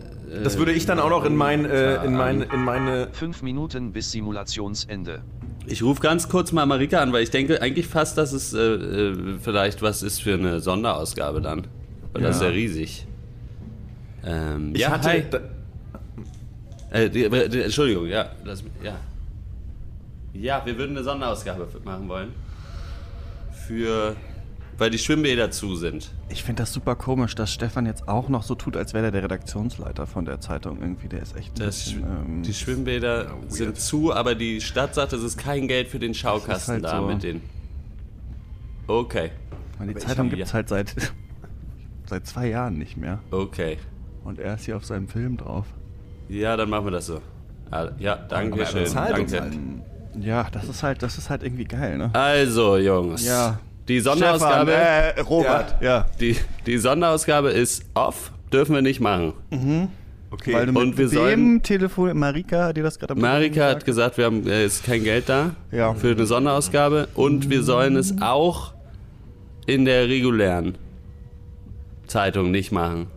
das 0.43 0.57
würde 0.57 0.71
ich 0.71 0.85
dann 0.85 0.99
auch 0.99 1.09
noch 1.09 1.25
in 1.25 1.35
mein, 1.35 1.65
äh, 1.65 2.03
in 2.05 2.13
mein, 2.13 2.41
in 2.41 2.63
meine. 2.63 3.09
Fünf 3.11 3.41
Minuten 3.41 3.91
bis 3.91 4.11
Simulationsende. 4.11 5.23
Ich 5.67 5.83
rufe 5.83 6.01
ganz 6.01 6.29
kurz 6.29 6.51
mal 6.51 6.65
Marika 6.65 7.01
an, 7.01 7.11
weil 7.13 7.23
ich 7.23 7.31
denke 7.31 7.61
eigentlich 7.61 7.87
fast, 7.87 8.17
dass 8.17 8.31
es 8.33 8.53
äh, 8.53 8.59
äh, 8.59 9.37
vielleicht 9.41 9.81
was 9.81 10.03
ist 10.03 10.21
für 10.21 10.35
eine 10.35 10.59
Sonderausgabe 10.59 11.41
dann. 11.41 11.67
Weil 12.13 12.21
das 12.23 12.37
ist 12.37 12.41
ja 12.43 12.49
riesig. 12.49 13.07
Ähm, 14.23 14.71
Ich 14.73 14.81
ja, 14.81 14.91
hatte, 14.91 15.09
hi. 15.09 15.23
Äh, 16.91 17.09
die, 17.09 17.29
die, 17.49 17.61
Entschuldigung, 17.61 18.07
ja, 18.07 18.31
das, 18.45 18.63
ja. 18.83 18.95
Ja, 20.33 20.61
wir 20.65 20.77
würden 20.77 20.95
eine 20.95 21.03
Sonderausgabe 21.03 21.67
machen 21.83 22.07
wollen. 22.07 22.33
Für, 23.67 24.15
weil 24.77 24.89
die 24.89 24.97
Schwimmbäder 24.97 25.51
zu 25.51 25.75
sind. 25.75 26.11
Ich 26.29 26.43
finde 26.43 26.63
das 26.63 26.73
super 26.73 26.95
komisch, 26.95 27.35
dass 27.35 27.53
Stefan 27.53 27.85
jetzt 27.85 28.07
auch 28.07 28.29
noch 28.29 28.43
so 28.43 28.55
tut, 28.55 28.75
als 28.77 28.93
wäre 28.93 29.05
er 29.05 29.11
der 29.11 29.23
Redaktionsleiter 29.23 30.05
von 30.07 30.25
der 30.25 30.41
Zeitung 30.41 30.79
irgendwie. 30.81 31.07
Der 31.07 31.21
ist 31.21 31.35
echt 31.35 31.59
Das, 31.59 31.85
bisschen, 31.85 32.03
ähm, 32.03 32.43
die 32.43 32.53
Schwimmbäder 32.53 33.27
sind 33.47 33.77
zu, 33.79 34.13
aber 34.13 34.35
die 34.35 34.61
Stadt 34.61 34.93
sagt, 34.95 35.13
es 35.13 35.23
ist 35.23 35.37
kein 35.37 35.67
Geld 35.67 35.87
für 35.87 35.99
den 35.99 36.13
Schaukasten 36.13 36.75
halt 36.75 36.83
da 36.85 36.97
so. 37.01 37.07
mit 37.07 37.23
den. 37.23 37.41
Okay, 38.87 39.31
weil 39.77 39.87
die 39.87 39.93
ich 39.93 39.99
Zeitung 39.99 40.29
gibt 40.29 40.41
es 40.43 40.53
halt 40.53 40.69
seit, 40.69 40.93
seit 42.05 42.27
zwei 42.27 42.47
Jahren 42.49 42.77
nicht 42.77 42.97
mehr. 42.97 43.19
okay. 43.31 43.77
Und 44.23 44.39
er 44.39 44.55
ist 44.55 44.65
hier 44.65 44.75
auf 44.75 44.83
seinem 44.83 45.07
Film 45.07 45.37
drauf. 45.37 45.67
Ja, 46.29 46.57
dann 46.57 46.67
machen 46.71 46.85
wir 46.87 46.91
das 46.91 47.05
so. 47.05 47.21
Ah, 47.69 47.89
Ja, 47.99 48.15
danke 48.15 48.53
Aber 48.61 48.65
schön. 48.65 48.91
Danke. 48.91 49.39
halt. 49.39 49.53
Ja, 50.19 50.47
das 50.51 50.67
ist 50.67 50.81
halt, 50.81 51.03
das 51.03 51.19
ist 51.19 51.29
halt 51.29 51.43
irgendwie 51.43 51.65
geil, 51.65 51.99
ne? 51.99 52.09
Also, 52.13 52.77
Jungs. 52.77 53.23
Ja. 53.23 53.59
Die 53.87 53.99
Sonderausgabe, 53.99 54.71
Stefan, 54.71 55.17
äh, 55.17 55.21
Robert, 55.21 55.75
ja. 55.81 56.05
die, 56.19 56.35
die 56.65 56.77
Sonderausgabe 56.77 57.49
ist 57.51 57.85
off, 57.93 58.31
dürfen 58.51 58.73
wir 58.75 58.81
nicht 58.81 58.99
machen. 58.99 59.33
okay. 60.31 60.53
Weil 60.53 60.65
du 60.67 60.79
Und 60.79 60.89
mit 60.89 60.97
wir 60.97 61.11
wem 61.11 61.17
sollen- 61.19 61.61
Telefon, 61.63 62.17
Marika, 62.17 62.65
hat 62.65 62.77
dir 62.77 62.83
das 62.83 62.97
gerade 62.97 63.13
am 63.13 63.19
Marika 63.19 63.69
hat 63.69 63.85
gesagt, 63.85 64.17
wir 64.17 64.25
haben 64.25 64.47
äh, 64.47 64.65
ist 64.65 64.83
kein 64.85 65.03
Geld 65.03 65.29
da 65.29 65.51
Ja. 65.71 65.93
für 65.93 66.11
eine 66.11 66.25
Sonderausgabe 66.25 67.07
und 67.13 67.49
wir 67.51 67.61
sollen 67.63 67.95
es 67.95 68.15
auch 68.21 68.73
in 69.67 69.85
der 69.85 70.07
regulären 70.07 70.77
Zeitung 72.07 72.51
nicht 72.51 72.71
machen. 72.71 73.07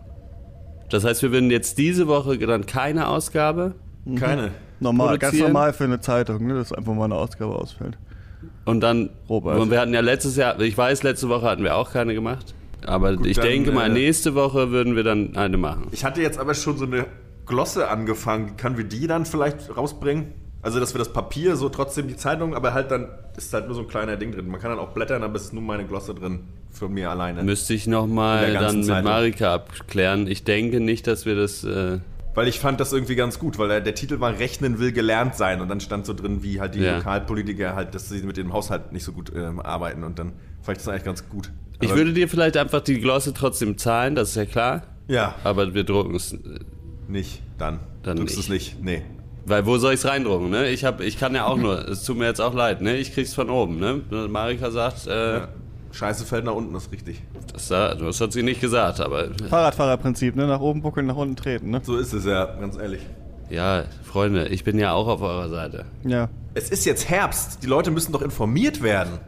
Das 0.90 1.04
heißt, 1.04 1.22
wir 1.22 1.32
würden 1.32 1.50
jetzt 1.50 1.76
diese 1.78 2.06
Woche 2.08 2.38
dann 2.38 2.64
keine 2.66 3.08
Ausgabe 3.08 3.74
Keine. 4.16 4.52
Normal, 4.80 5.18
ganz 5.18 5.36
normal 5.38 5.72
für 5.72 5.84
eine 5.84 6.00
Zeitung, 6.00 6.46
ne? 6.46 6.54
dass 6.54 6.72
einfach 6.72 6.94
mal 6.94 7.04
eine 7.06 7.16
Ausgabe 7.16 7.54
ausfällt. 7.56 7.98
Und 8.64 8.80
dann 8.80 9.10
Robert. 9.28 9.58
und 9.58 9.70
wir 9.70 9.80
hatten 9.80 9.94
ja 9.94 10.00
letztes 10.00 10.36
Jahr, 10.36 10.60
ich 10.60 10.76
weiß, 10.76 11.02
letzte 11.02 11.28
Woche 11.28 11.46
hatten 11.46 11.64
wir 11.64 11.76
auch 11.76 11.92
keine 11.92 12.14
gemacht, 12.14 12.54
aber 12.86 13.16
Gut, 13.16 13.26
ich 13.26 13.36
dann, 13.36 13.46
denke 13.46 13.72
mal 13.72 13.90
äh, 13.90 13.92
nächste 13.92 14.34
Woche 14.34 14.70
würden 14.70 14.96
wir 14.96 15.04
dann 15.04 15.36
eine 15.36 15.56
machen. 15.56 15.88
Ich 15.92 16.04
hatte 16.04 16.22
jetzt 16.22 16.38
aber 16.38 16.54
schon 16.54 16.78
so 16.78 16.84
eine 16.84 17.06
Glosse 17.46 17.88
angefangen. 17.88 18.56
Können 18.56 18.76
wir 18.76 18.84
die 18.84 19.06
dann 19.06 19.26
vielleicht 19.26 19.76
rausbringen? 19.76 20.34
Also, 20.60 20.80
dass 20.80 20.92
wir 20.92 20.98
das 20.98 21.12
Papier 21.12 21.56
so 21.56 21.68
trotzdem 21.68 22.08
die 22.08 22.16
Zeitung, 22.16 22.54
aber 22.54 22.74
halt 22.74 22.90
dann 22.90 23.08
ist 23.36 23.54
halt 23.54 23.66
nur 23.66 23.74
so 23.74 23.82
ein 23.82 23.88
kleiner 23.88 24.16
Ding 24.16 24.32
drin. 24.32 24.48
Man 24.48 24.60
kann 24.60 24.70
dann 24.70 24.80
auch 24.80 24.90
blättern, 24.90 25.22
aber 25.22 25.36
es 25.36 25.44
ist 25.44 25.52
nur 25.52 25.62
meine 25.62 25.86
Glosse 25.86 26.14
drin. 26.14 26.40
Für 26.70 26.88
mir 26.88 27.10
alleine. 27.10 27.42
Müsste 27.42 27.74
ich 27.74 27.86
nochmal 27.86 28.52
dann 28.52 28.78
mit 28.78 28.86
Zeitung. 28.86 29.10
Marika 29.10 29.54
abklären. 29.54 30.26
Ich 30.26 30.44
denke 30.44 30.80
nicht, 30.80 31.06
dass 31.06 31.26
wir 31.26 31.34
das. 31.34 31.64
Äh, 31.64 31.98
Weil 32.38 32.46
ich 32.48 32.60
fand 32.60 32.78
das 32.78 32.92
irgendwie 32.92 33.16
ganz 33.16 33.38
gut, 33.40 33.58
weil 33.58 33.66
der, 33.68 33.80
der 33.80 33.94
Titel 33.96 34.20
war 34.20 34.38
Rechnen 34.38 34.78
will 34.78 34.92
gelernt 34.92 35.34
sein 35.34 35.60
und 35.60 35.68
dann 35.68 35.80
stand 35.80 36.06
so 36.06 36.14
drin, 36.14 36.42
wie 36.44 36.60
halt 36.60 36.74
die 36.76 36.80
Ja. 36.80 36.98
Lokalpolitiker 36.98 37.74
halt, 37.74 37.94
dass 37.96 38.08
sie 38.08 38.22
mit 38.22 38.36
dem 38.36 38.52
Haushalt 38.52 38.92
nicht 38.92 39.02
so 39.04 39.10
gut 39.12 39.32
ähm, 39.34 39.58
arbeiten 39.58 40.04
und 40.04 40.18
dann 40.20 40.32
fand 40.62 40.78
ich 40.78 40.84
das 40.84 40.88
eigentlich 40.88 41.04
ganz 41.04 41.28
gut. 41.28 41.50
ich 41.80 41.88
Aber- 41.88 41.98
würde 41.98 42.12
dir 42.12 42.28
vielleicht 42.28 42.56
einfach 42.56 42.80
die 42.80 43.00
Glosse 43.00 43.34
trotzdem 43.34 43.76
zahlen, 43.76 44.14
das 44.14 44.30
ist 44.30 44.36
ja 44.36 44.44
klar. 44.44 44.82
Ja, 45.08 45.34
Aber 45.42 45.74
wir 45.74 45.82
drucken 45.84 46.14
es. 46.14 46.32
äh, 46.34 46.38
nicht, 47.08 47.42
dann. 47.58 47.80
Dann 48.04 48.18
Drückst 48.18 48.36
nicht. 48.36 48.44
es 48.46 48.50
nicht. 48.50 48.82
Nee. 48.84 49.02
Weil 49.46 49.64
wo 49.66 49.78
soll 49.78 49.94
ich 49.94 50.00
es 50.00 50.06
reindrucken, 50.06 50.50
ne? 50.50 50.68
Ich, 50.70 50.84
hab, 50.84 51.00
ich 51.00 51.18
kann 51.18 51.34
ja 51.34 51.46
auch 51.46 51.56
nur, 51.66 51.88
es 51.88 52.04
tut 52.04 52.18
mir 52.18 52.26
jetzt 52.26 52.40
auch 52.40 52.54
leid, 52.54 52.82
ne? 52.82 52.96
Ich 52.98 53.14
krieg's 53.14 53.34
von 53.34 53.50
oben, 53.50 53.78
ne? 53.80 54.00
Marika 54.28 54.70
sagt, 54.70 55.06
äh, 55.08 55.38
Ja. 55.38 55.48
Scheiße 55.98 56.24
fällt 56.24 56.44
nach 56.44 56.54
unten, 56.54 56.74
ist 56.76 56.92
richtig. 56.92 57.22
das, 57.52 57.66
das 57.68 58.20
hat 58.20 58.32
sie 58.32 58.44
nicht 58.44 58.60
gesagt, 58.60 59.00
aber 59.00 59.28
Fahrradfahrerprinzip, 59.50 60.36
ne? 60.36 60.46
Nach 60.46 60.60
oben 60.60 60.80
buckeln, 60.80 61.06
nach 61.06 61.16
unten 61.16 61.34
treten, 61.34 61.70
ne? 61.70 61.80
So 61.82 61.96
ist 61.96 62.12
es 62.12 62.24
ja, 62.24 62.44
ganz 62.44 62.76
ehrlich. 62.76 63.00
ja, 63.50 63.82
Freunde, 64.04 64.46
ich 64.48 64.62
bin 64.62 64.78
ja 64.78 64.92
auch 64.92 65.08
auf 65.08 65.22
eurer 65.22 65.48
Seite. 65.48 65.86
Ja. 66.04 66.28
Es 66.54 66.70
ist 66.70 66.84
jetzt 66.86 67.08
Herbst, 67.08 67.62
die 67.62 67.66
Leute 67.66 67.90
müssen 67.90 68.12
doch 68.12 68.22
informiert 68.22 68.80
werden. 68.82 69.18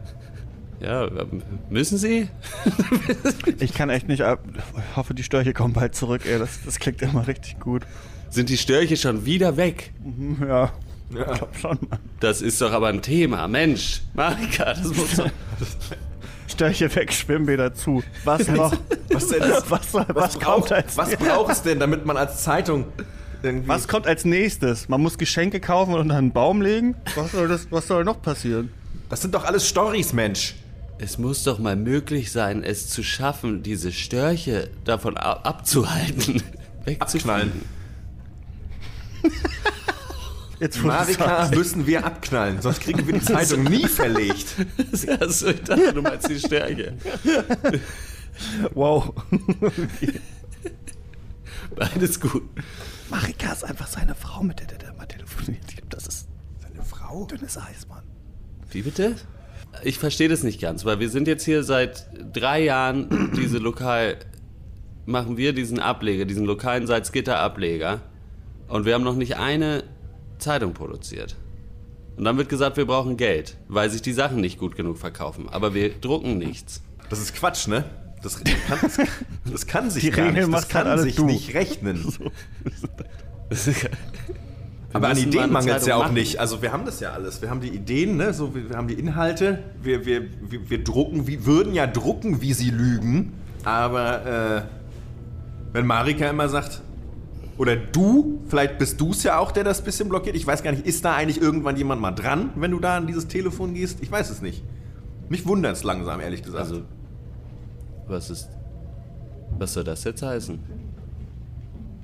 Ja, 0.79 1.07
müssen 1.69 1.97
sie? 1.97 2.29
Ich 3.59 3.73
kann 3.73 3.89
echt 3.89 4.07
nicht 4.07 4.23
ab. 4.23 4.39
Ich 4.55 4.95
hoffe, 4.95 5.13
die 5.13 5.23
Störche 5.23 5.53
kommen 5.53 5.73
bald 5.73 5.93
zurück, 5.93 6.21
ey. 6.25 6.39
Das, 6.39 6.59
das 6.65 6.79
klingt 6.79 7.01
immer 7.01 7.27
richtig 7.27 7.59
gut. 7.59 7.83
Sind 8.29 8.49
die 8.49 8.57
Störche 8.57 8.95
schon 8.97 9.25
wieder 9.25 9.57
weg? 9.57 9.93
Ja. 10.39 10.71
Ich 11.09 11.15
glaub 11.17 11.55
schon, 11.57 11.77
Mann. 11.89 11.99
Das 12.21 12.41
ist 12.41 12.61
doch 12.61 12.71
aber 12.71 12.87
ein 12.87 13.01
Thema. 13.01 13.47
Mensch, 13.49 14.01
Marika, 14.13 14.73
das 14.73 14.85
muss 14.95 15.17
doch. 15.17 15.29
Störche 16.61 16.95
weg, 16.95 17.11
Schwimmbäder 17.11 17.73
zu. 17.73 18.03
Was 18.23 18.47
noch? 18.47 18.71
Was 19.09 19.27
denn? 19.29 19.41
Was, 19.41 19.71
was, 19.71 19.93
was, 19.93 20.33
kommt 20.33 20.43
braucht, 20.43 20.71
als 20.71 20.95
was 20.95 21.15
braucht 21.15 21.51
es 21.51 21.63
denn, 21.63 21.79
damit 21.79 22.05
man 22.05 22.17
als 22.17 22.43
Zeitung 22.43 22.85
irgendwie. 23.41 23.67
Was 23.67 23.87
kommt 23.87 24.05
als 24.05 24.25
nächstes? 24.25 24.87
Man 24.87 25.01
muss 25.01 25.17
Geschenke 25.17 25.59
kaufen 25.59 25.95
und 25.95 26.01
unter 26.01 26.17
einen 26.17 26.31
Baum 26.31 26.61
legen? 26.61 26.95
Was 27.15 27.31
soll, 27.31 27.47
das, 27.47 27.65
was 27.71 27.87
soll 27.87 28.03
noch 28.03 28.21
passieren? 28.21 28.71
Das 29.09 29.21
sind 29.21 29.33
doch 29.33 29.43
alles 29.43 29.67
Stories, 29.67 30.13
Mensch. 30.13 30.55
Es 30.99 31.17
muss 31.17 31.43
doch 31.43 31.57
mal 31.57 31.75
möglich 31.75 32.31
sein, 32.31 32.63
es 32.63 32.87
zu 32.89 33.01
schaffen, 33.01 33.63
diese 33.63 33.91
Störche 33.91 34.69
davon 34.85 35.17
ab 35.17 35.41
abzuhalten. 35.43 36.43
Abknallen. 36.99 37.51
Jetzt, 40.61 40.83
Marika 40.83 41.49
müssen 41.55 41.87
wir 41.87 42.05
abknallen, 42.05 42.61
sonst 42.61 42.81
kriegen 42.81 43.05
wir 43.07 43.15
die 43.15 43.21
Zeitung 43.25 43.63
nie 43.63 43.87
verlegt. 43.87 44.55
Also, 45.19 45.47
ich 45.47 45.63
dachte, 45.63 45.91
du 45.93 46.01
meinst 46.01 46.29
die 46.29 46.39
Störche. 46.39 46.93
Wow. 48.73 49.13
Beides 51.75 52.19
gut. 52.19 52.43
Marika 53.09 53.51
ist 53.51 53.63
einfach 53.63 53.87
seine 53.87 54.15
Frau, 54.15 54.41
mit 54.41 54.59
der 54.59 54.67
der, 54.67 54.77
der 54.77 54.93
mal 54.93 55.05
telefoniert. 55.05 55.63
Ich 55.69 55.75
glaub, 55.77 55.89
Das 55.89 56.07
ist 56.07 56.27
Seine 56.61 56.83
Frau? 56.83 57.25
dünnes 57.25 57.57
Eis, 57.57 57.87
Mann. 57.89 58.03
Wie 58.71 58.81
bitte? 58.83 59.15
Ich 59.83 59.99
verstehe 59.99 60.29
das 60.29 60.43
nicht 60.43 60.61
ganz, 60.61 60.85
weil 60.85 60.99
wir 60.99 61.09
sind 61.09 61.27
jetzt 61.27 61.43
hier 61.43 61.63
seit 61.63 62.07
drei 62.33 62.63
Jahren 62.63 63.31
diese 63.35 63.57
lokal 63.57 64.17
machen 65.05 65.35
wir 65.37 65.53
diesen 65.53 65.79
Ableger, 65.79 66.25
diesen 66.25 66.45
lokalen 66.45 66.87
Salzgitter-Ableger 66.87 68.01
und 68.69 68.85
wir 68.85 68.93
haben 68.93 69.03
noch 69.03 69.15
nicht 69.15 69.37
eine 69.37 69.83
Zeitung 70.41 70.73
produziert. 70.73 71.35
Und 72.17 72.25
dann 72.25 72.37
wird 72.37 72.49
gesagt, 72.49 72.77
wir 72.77 72.85
brauchen 72.85 73.17
Geld, 73.17 73.57
weil 73.67 73.89
sich 73.89 74.01
die 74.01 74.13
Sachen 74.13 74.41
nicht 74.41 74.59
gut 74.59 74.75
genug 74.75 74.97
verkaufen. 74.97 75.47
Aber 75.49 75.73
wir 75.73 75.89
drucken 75.89 76.37
nichts. 76.37 76.81
Das 77.09 77.19
ist 77.19 77.33
Quatsch, 77.33 77.67
ne? 77.67 77.85
Das 78.21 78.43
kann, 78.43 78.53
das, 78.81 78.99
das 79.51 79.67
kann 79.67 79.89
sich 79.89 80.03
Die 80.03 80.11
gar 80.11 80.31
nicht. 80.31 80.53
Das 80.53 80.67
kann 80.67 80.99
sich 80.99 81.15
du. 81.15 81.25
nicht 81.25 81.53
rechnen. 81.55 82.05
Wir 84.91 84.97
Aber 84.97 85.07
an 85.07 85.17
Ideen 85.17 85.51
mangelt 85.53 85.77
es 85.77 85.85
ja 85.85 85.95
auch 85.95 86.03
machen. 86.03 86.15
nicht. 86.15 86.39
Also 86.39 86.61
wir 86.61 86.73
haben 86.73 86.83
das 86.83 86.99
ja 86.99 87.11
alles. 87.11 87.41
Wir 87.41 87.49
haben 87.49 87.61
die 87.61 87.69
Ideen, 87.69 88.17
ne? 88.17 88.33
so, 88.33 88.53
wir, 88.53 88.69
wir 88.69 88.75
haben 88.75 88.89
die 88.89 88.95
Inhalte. 88.95 89.63
Wir, 89.81 90.05
wir, 90.05 90.23
wir, 90.49 90.69
wir 90.69 90.83
drucken, 90.83 91.27
wir 91.27 91.45
würden 91.45 91.73
ja 91.73 91.87
drucken, 91.87 92.41
wie 92.41 92.51
sie 92.51 92.71
lügen. 92.71 93.31
Aber 93.63 94.25
äh, 94.25 94.61
wenn 95.71 95.85
Marika 95.85 96.29
immer 96.29 96.49
sagt, 96.49 96.81
oder 97.61 97.75
du, 97.75 98.41
vielleicht 98.47 98.79
bist 98.79 98.99
du 98.99 99.11
es 99.11 99.21
ja 99.21 99.37
auch, 99.37 99.51
der 99.51 99.63
das 99.63 99.83
bisschen 99.83 100.09
blockiert. 100.09 100.35
Ich 100.35 100.47
weiß 100.47 100.63
gar 100.63 100.71
nicht, 100.71 100.83
ist 100.87 101.05
da 101.05 101.13
eigentlich 101.13 101.39
irgendwann 101.39 101.77
jemand 101.77 102.01
mal 102.01 102.09
dran, 102.09 102.49
wenn 102.55 102.71
du 102.71 102.79
da 102.79 102.97
an 102.97 103.05
dieses 103.05 103.27
Telefon 103.27 103.75
gehst? 103.75 103.99
Ich 104.01 104.11
weiß 104.11 104.31
es 104.31 104.41
nicht. 104.41 104.63
Mich 105.29 105.45
wundert 105.45 105.75
es 105.75 105.83
langsam, 105.83 106.21
ehrlich 106.21 106.41
gesagt. 106.41 106.63
Also, 106.63 106.81
was 108.07 108.31
ist. 108.31 108.49
Was 109.59 109.73
soll 109.73 109.83
das 109.83 110.03
jetzt 110.05 110.23
heißen? 110.23 110.57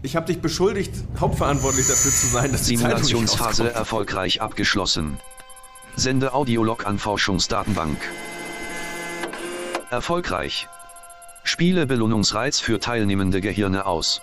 ich 0.04 0.16
habe 0.16 0.28
dich 0.28 0.42
beschuldigt, 0.42 0.94
hauptverantwortlich 1.20 1.88
dafür 1.88 2.12
zu 2.12 2.28
sein, 2.28 2.52
dass 2.52 2.66
die 2.66 2.78
Simulationsphase 2.78 3.74
erfolgreich 3.74 4.42
abgeschlossen. 4.42 5.18
Sende 5.96 6.36
Audiolog 6.36 6.86
an 6.86 7.00
Forschungsdatenbank. 7.00 7.98
Erfolgreich. 9.90 10.68
Spiele 11.44 11.88
Belohnungsreiz 11.88 12.60
für 12.60 12.80
teilnehmende 12.80 13.42
Gehirne 13.42 13.88
aus. 13.88 14.22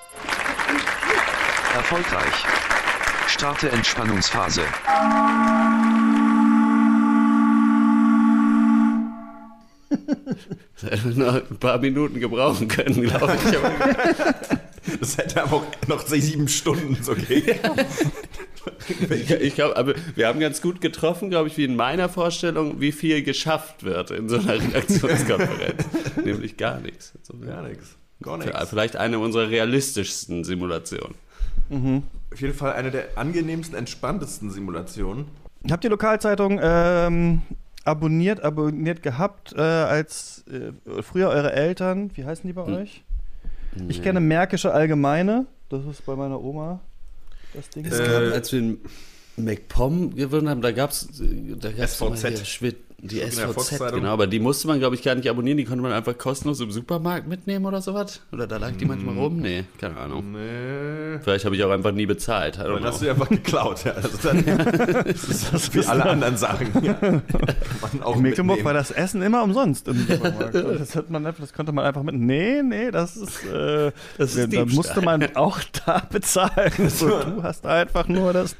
Erfolgreich. 1.74 2.44
Starte 3.26 3.68
Entspannungsphase. 3.70 4.62
Das 10.80 10.90
hätte 10.90 11.18
noch 11.18 11.34
ein 11.34 11.56
paar 11.58 11.78
Minuten 11.78 12.20
gebrauchen 12.20 12.68
können, 12.68 13.02
glaube 13.02 13.36
ich. 13.36 13.58
Das 15.00 15.16
hätte 15.16 15.42
aber 15.42 15.56
auch 15.56 15.88
noch 15.88 16.06
sieben 16.06 16.46
Stunden 16.46 17.02
so 17.02 17.14
gehen. 17.14 17.58
ich 19.10 19.30
ich 19.30 19.54
glaube, 19.54 19.78
aber 19.78 19.94
wir 20.14 20.28
haben 20.28 20.40
ganz 20.40 20.60
gut 20.60 20.82
getroffen, 20.82 21.30
glaube 21.30 21.48
ich, 21.48 21.56
wie 21.56 21.64
in 21.64 21.74
meiner 21.74 22.10
Vorstellung, 22.10 22.80
wie 22.82 22.92
viel 22.92 23.22
geschafft 23.22 23.82
wird 23.84 24.10
in 24.10 24.28
so 24.28 24.36
einer 24.36 24.60
Redaktionskonferenz. 24.60 25.84
Nämlich 26.24 26.58
gar 26.58 26.80
nichts. 26.80 27.14
Gar 27.40 27.62
nichts. 27.62 27.96
Gar 28.22 28.38
nichts. 28.38 28.68
Vielleicht 28.68 28.96
eine 28.96 29.18
unserer 29.18 29.48
realistischsten 29.48 30.44
Simulationen. 30.44 31.14
Auf 31.70 32.40
jeden 32.40 32.54
Fall 32.54 32.72
eine 32.72 32.90
der 32.90 33.16
angenehmsten, 33.16 33.76
entspanntesten 33.76 34.50
Simulationen. 34.50 35.26
Habt 35.70 35.84
ihr 35.84 35.90
Lokalzeitung 35.90 36.60
ähm, 36.62 37.42
abonniert, 37.84 38.42
abonniert 38.42 39.02
gehabt, 39.02 39.54
äh, 39.56 39.60
als 39.60 40.44
äh, 40.48 41.02
früher 41.02 41.28
eure 41.30 41.52
Eltern? 41.52 42.10
Wie 42.14 42.24
heißen 42.24 42.46
die 42.46 42.52
bei 42.52 42.62
euch? 42.64 43.02
Ich 43.88 44.02
kenne 44.02 44.20
Märkische 44.20 44.72
Allgemeine. 44.72 45.46
Das 45.68 45.84
ist 45.86 46.04
bei 46.06 46.14
meiner 46.14 46.40
Oma 46.40 46.80
das 47.54 47.70
Ding. 47.70 47.84
Es 47.86 47.98
Äh, 47.98 48.06
gab, 48.06 48.34
als 48.34 48.52
wir 48.52 48.58
in 48.60 48.78
MacPom 49.36 50.14
gewonnen 50.14 50.48
haben, 50.48 50.62
da 50.62 50.72
gab 50.72 50.90
es 50.90 51.08
da 51.58 51.70
gab's 51.72 51.94
SVZ. 51.98 52.46
Schwitt- 52.46 52.76
die 52.98 53.16
der 53.16 53.26
SVZ, 53.30 53.92
genau, 53.92 54.08
aber 54.14 54.26
die 54.26 54.38
musste 54.40 54.66
man, 54.66 54.78
glaube 54.78 54.94
ich, 54.94 55.02
gar 55.02 55.14
nicht 55.14 55.28
abonnieren, 55.28 55.58
die 55.58 55.64
konnte 55.66 55.82
man 55.82 55.92
einfach 55.92 56.16
kostenlos 56.16 56.58
im 56.60 56.70
Supermarkt 56.70 57.28
mitnehmen 57.28 57.66
oder 57.66 57.82
sowas. 57.82 58.22
Oder 58.32 58.46
da 58.46 58.56
lag 58.56 58.72
die 58.78 58.86
manchmal 58.86 59.14
rum? 59.18 59.40
Nee, 59.40 59.64
keine 59.78 59.98
Ahnung. 59.98 60.32
Nee. 60.32 61.18
Vielleicht 61.22 61.44
habe 61.44 61.54
ich 61.54 61.62
auch 61.64 61.70
einfach 61.70 61.92
nie 61.92 62.06
bezahlt. 62.06 62.58
Dann 62.58 62.82
hast 62.82 63.02
du 63.02 63.04
ja 63.04 63.12
einfach 63.12 63.28
geklaut. 63.28 63.84
Ja. 63.84 63.92
Also 63.92 64.08
dann, 64.22 64.42
das 65.04 65.24
ist 65.24 65.48
das 65.52 65.74
wie 65.74 65.84
alle 65.84 66.06
anderen 66.06 66.38
Sachen. 66.38 66.68
Ja. 66.82 66.94
In 67.02 68.22
Mecklenburg 68.22 68.22
mitnehmen. 68.22 68.64
war 68.64 68.72
das 68.72 68.90
Essen 68.90 69.20
immer 69.20 69.42
umsonst 69.42 69.86
im 69.88 70.06
Supermarkt. 70.06 70.54
Das, 70.54 70.96
hat 70.96 71.10
man 71.10 71.26
einfach, 71.26 71.40
das 71.42 71.52
konnte 71.52 71.72
man 71.72 71.84
einfach 71.84 72.02
mit. 72.02 72.14
Nee, 72.14 72.62
nee, 72.62 72.90
das 72.90 73.16
ist. 73.16 73.44
Äh, 73.44 73.92
Das 74.16 74.34
ist 74.34 74.50
da 74.54 74.64
musste 74.64 75.02
man 75.02 75.36
auch 75.36 75.58
da 75.84 76.02
bezahlen. 76.10 76.72
So, 76.88 77.08
du 77.08 77.42
hast 77.42 77.66
einfach 77.66 78.08
nur 78.08 78.32
das 78.32 78.56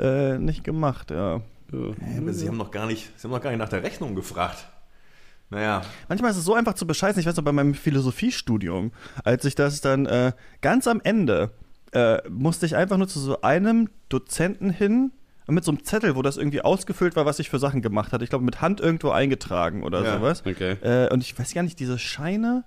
äh, 0.00 0.38
nicht 0.38 0.64
gemacht, 0.64 1.10
ja. 1.10 1.40
Hä, 1.72 2.18
aber 2.18 2.32
Sie 2.32 2.48
haben 2.48 2.56
noch 2.56 2.70
gar 2.72 2.86
nicht, 2.86 3.10
Sie 3.16 3.24
haben 3.24 3.30
noch 3.32 3.40
gar 3.40 3.50
nicht 3.50 3.60
nach 3.60 3.68
der 3.68 3.82
Rechnung 3.82 4.14
gefragt. 4.16 4.66
Naja, 5.50 5.82
Manchmal 6.08 6.30
ist 6.30 6.36
es 6.36 6.44
so 6.44 6.54
einfach 6.54 6.74
zu 6.74 6.86
bescheißen. 6.86 7.20
Ich 7.20 7.26
weiß 7.26 7.36
noch, 7.36 7.44
bei 7.44 7.52
meinem 7.52 7.74
Philosophiestudium, 7.74 8.92
als 9.24 9.44
ich 9.44 9.54
das 9.56 9.80
dann 9.80 10.06
äh, 10.06 10.32
ganz 10.60 10.86
am 10.86 11.00
Ende 11.02 11.50
äh, 11.92 12.18
musste 12.28 12.66
ich 12.66 12.76
einfach 12.76 12.96
nur 12.96 13.08
zu 13.08 13.18
so 13.18 13.40
einem 13.42 13.88
Dozenten 14.08 14.70
hin 14.70 15.10
und 15.46 15.54
mit 15.56 15.64
so 15.64 15.72
einem 15.72 15.82
Zettel, 15.82 16.14
wo 16.14 16.22
das 16.22 16.36
irgendwie 16.36 16.62
ausgefüllt 16.62 17.16
war, 17.16 17.26
was 17.26 17.40
ich 17.40 17.50
für 17.50 17.58
Sachen 17.58 17.82
gemacht 17.82 18.12
hatte. 18.12 18.22
Ich 18.22 18.30
glaube, 18.30 18.44
mit 18.44 18.60
Hand 18.60 18.80
irgendwo 18.80 19.10
eingetragen 19.10 19.82
oder 19.82 20.04
Ja, 20.04 20.18
sowas. 20.18 20.44
okay. 20.46 20.76
Äh, 20.82 21.12
und 21.12 21.20
ich 21.22 21.36
weiß 21.36 21.52
gar 21.54 21.62
nicht, 21.64 21.80
diese 21.80 21.98
Scheine. 21.98 22.64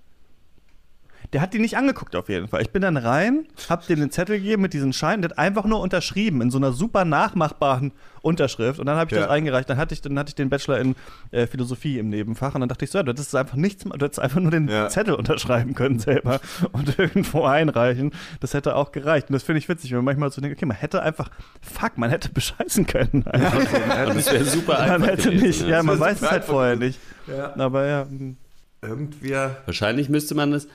Der 1.33 1.41
hat 1.41 1.53
die 1.53 1.59
nicht 1.59 1.75
angeguckt 1.77 2.15
auf 2.15 2.29
jeden 2.29 2.47
Fall. 2.47 2.61
Ich 2.61 2.69
bin 2.69 2.81
dann 2.83 2.95
rein, 2.95 3.47
hab 3.67 3.87
dem 3.87 3.99
den 3.99 4.11
Zettel 4.11 4.37
gegeben 4.37 4.61
mit 4.61 4.73
diesen 4.73 4.93
Scheinen, 4.93 5.23
der 5.23 5.31
hat 5.31 5.37
einfach 5.39 5.65
nur 5.65 5.79
unterschrieben 5.81 6.41
in 6.41 6.51
so 6.51 6.57
einer 6.59 6.71
super 6.73 7.05
nachmachbaren 7.05 7.91
Unterschrift 8.21 8.79
und 8.79 8.85
dann 8.85 8.95
habe 8.97 9.09
ich 9.09 9.15
Ja. 9.15 9.23
das 9.23 9.29
eingereicht. 9.31 9.67
Dann 9.69 9.77
hatte 9.77 9.93
ich, 9.95 10.01
dann 10.01 10.17
hatte 10.19 10.29
ich 10.29 10.35
den 10.35 10.49
Bachelor 10.49 10.77
in 10.79 10.95
äh, 11.31 11.47
Philosophie 11.47 11.97
im 11.99 12.09
Nebenfach 12.09 12.53
und 12.53 12.61
dann 12.61 12.69
dachte 12.69 12.85
ich 12.85 12.91
so, 12.91 12.99
ja, 12.99 13.03
das 13.03 13.19
ist 13.19 13.35
einfach 13.35 13.55
nichts, 13.57 13.83
du 13.83 13.89
hättest 13.91 14.19
einfach 14.19 14.39
nur 14.39 14.51
den 14.51 14.67
Ja. 14.69 14.87
Zettel 14.89 15.15
unterschreiben 15.15 15.73
können 15.73 15.97
selber 15.99 16.39
und 16.71 16.97
irgendwo 16.99 17.43
einreichen. 17.45 18.11
Das 18.39 18.53
hätte 18.53 18.75
auch 18.75 18.91
gereicht. 18.91 19.29
Und 19.29 19.33
das 19.33 19.41
finde 19.43 19.57
ich 19.57 19.67
witzig, 19.67 19.89
wenn 19.91 19.97
man 19.97 20.05
manchmal 20.05 20.31
so 20.31 20.39
denkt, 20.39 20.55
okay, 20.57 20.65
man 20.67 20.77
hätte 20.77 21.01
einfach, 21.01 21.31
fuck, 21.61 21.97
man 21.97 22.11
hätte 22.11 22.29
bescheißen 22.33 22.85
können. 22.85 23.25
Einfach 23.27 23.61
so. 23.61 23.79
Man 23.87 23.97
hätte, 23.97 24.11
Und 24.11 24.17
es 24.17 24.31
wäre 24.31 24.45
super 24.45 24.73
man 24.73 24.81
einfach 24.91 25.07
hätte 25.07 25.23
gewesen, 25.31 25.41
nicht, 25.47 25.61
ja. 25.61 25.67
ja, 25.67 25.83
man 25.83 25.99
Das 25.99 26.07
weiß 26.07 26.21
es 26.21 26.31
halt 26.31 26.43
vorher 26.45 26.75
nicht. 26.75 26.99
ja. 27.27 27.53
Aber 27.57 27.87
ja, 27.87 28.03
hm. 28.07 28.37
irgendwer. 28.81 29.57
Wahrscheinlich 29.65 30.09
müsste 30.09 30.35
man 30.35 30.53
es. 30.53 30.67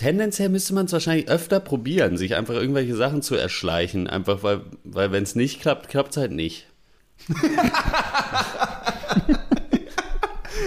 Tendenziell 0.00 0.48
müsste 0.48 0.72
man 0.72 0.86
es 0.86 0.92
wahrscheinlich 0.94 1.28
öfter 1.28 1.60
probieren, 1.60 2.16
sich 2.16 2.34
einfach 2.34 2.54
irgendwelche 2.54 2.96
Sachen 2.96 3.20
zu 3.20 3.34
erschleichen. 3.34 4.06
Einfach 4.06 4.42
weil, 4.42 4.62
weil 4.82 5.12
wenn 5.12 5.24
es 5.24 5.34
nicht 5.34 5.60
klappt, 5.60 5.90
klappt 5.90 6.12
es 6.12 6.16
halt 6.16 6.32
nicht. 6.32 6.66
wenn 7.28 7.52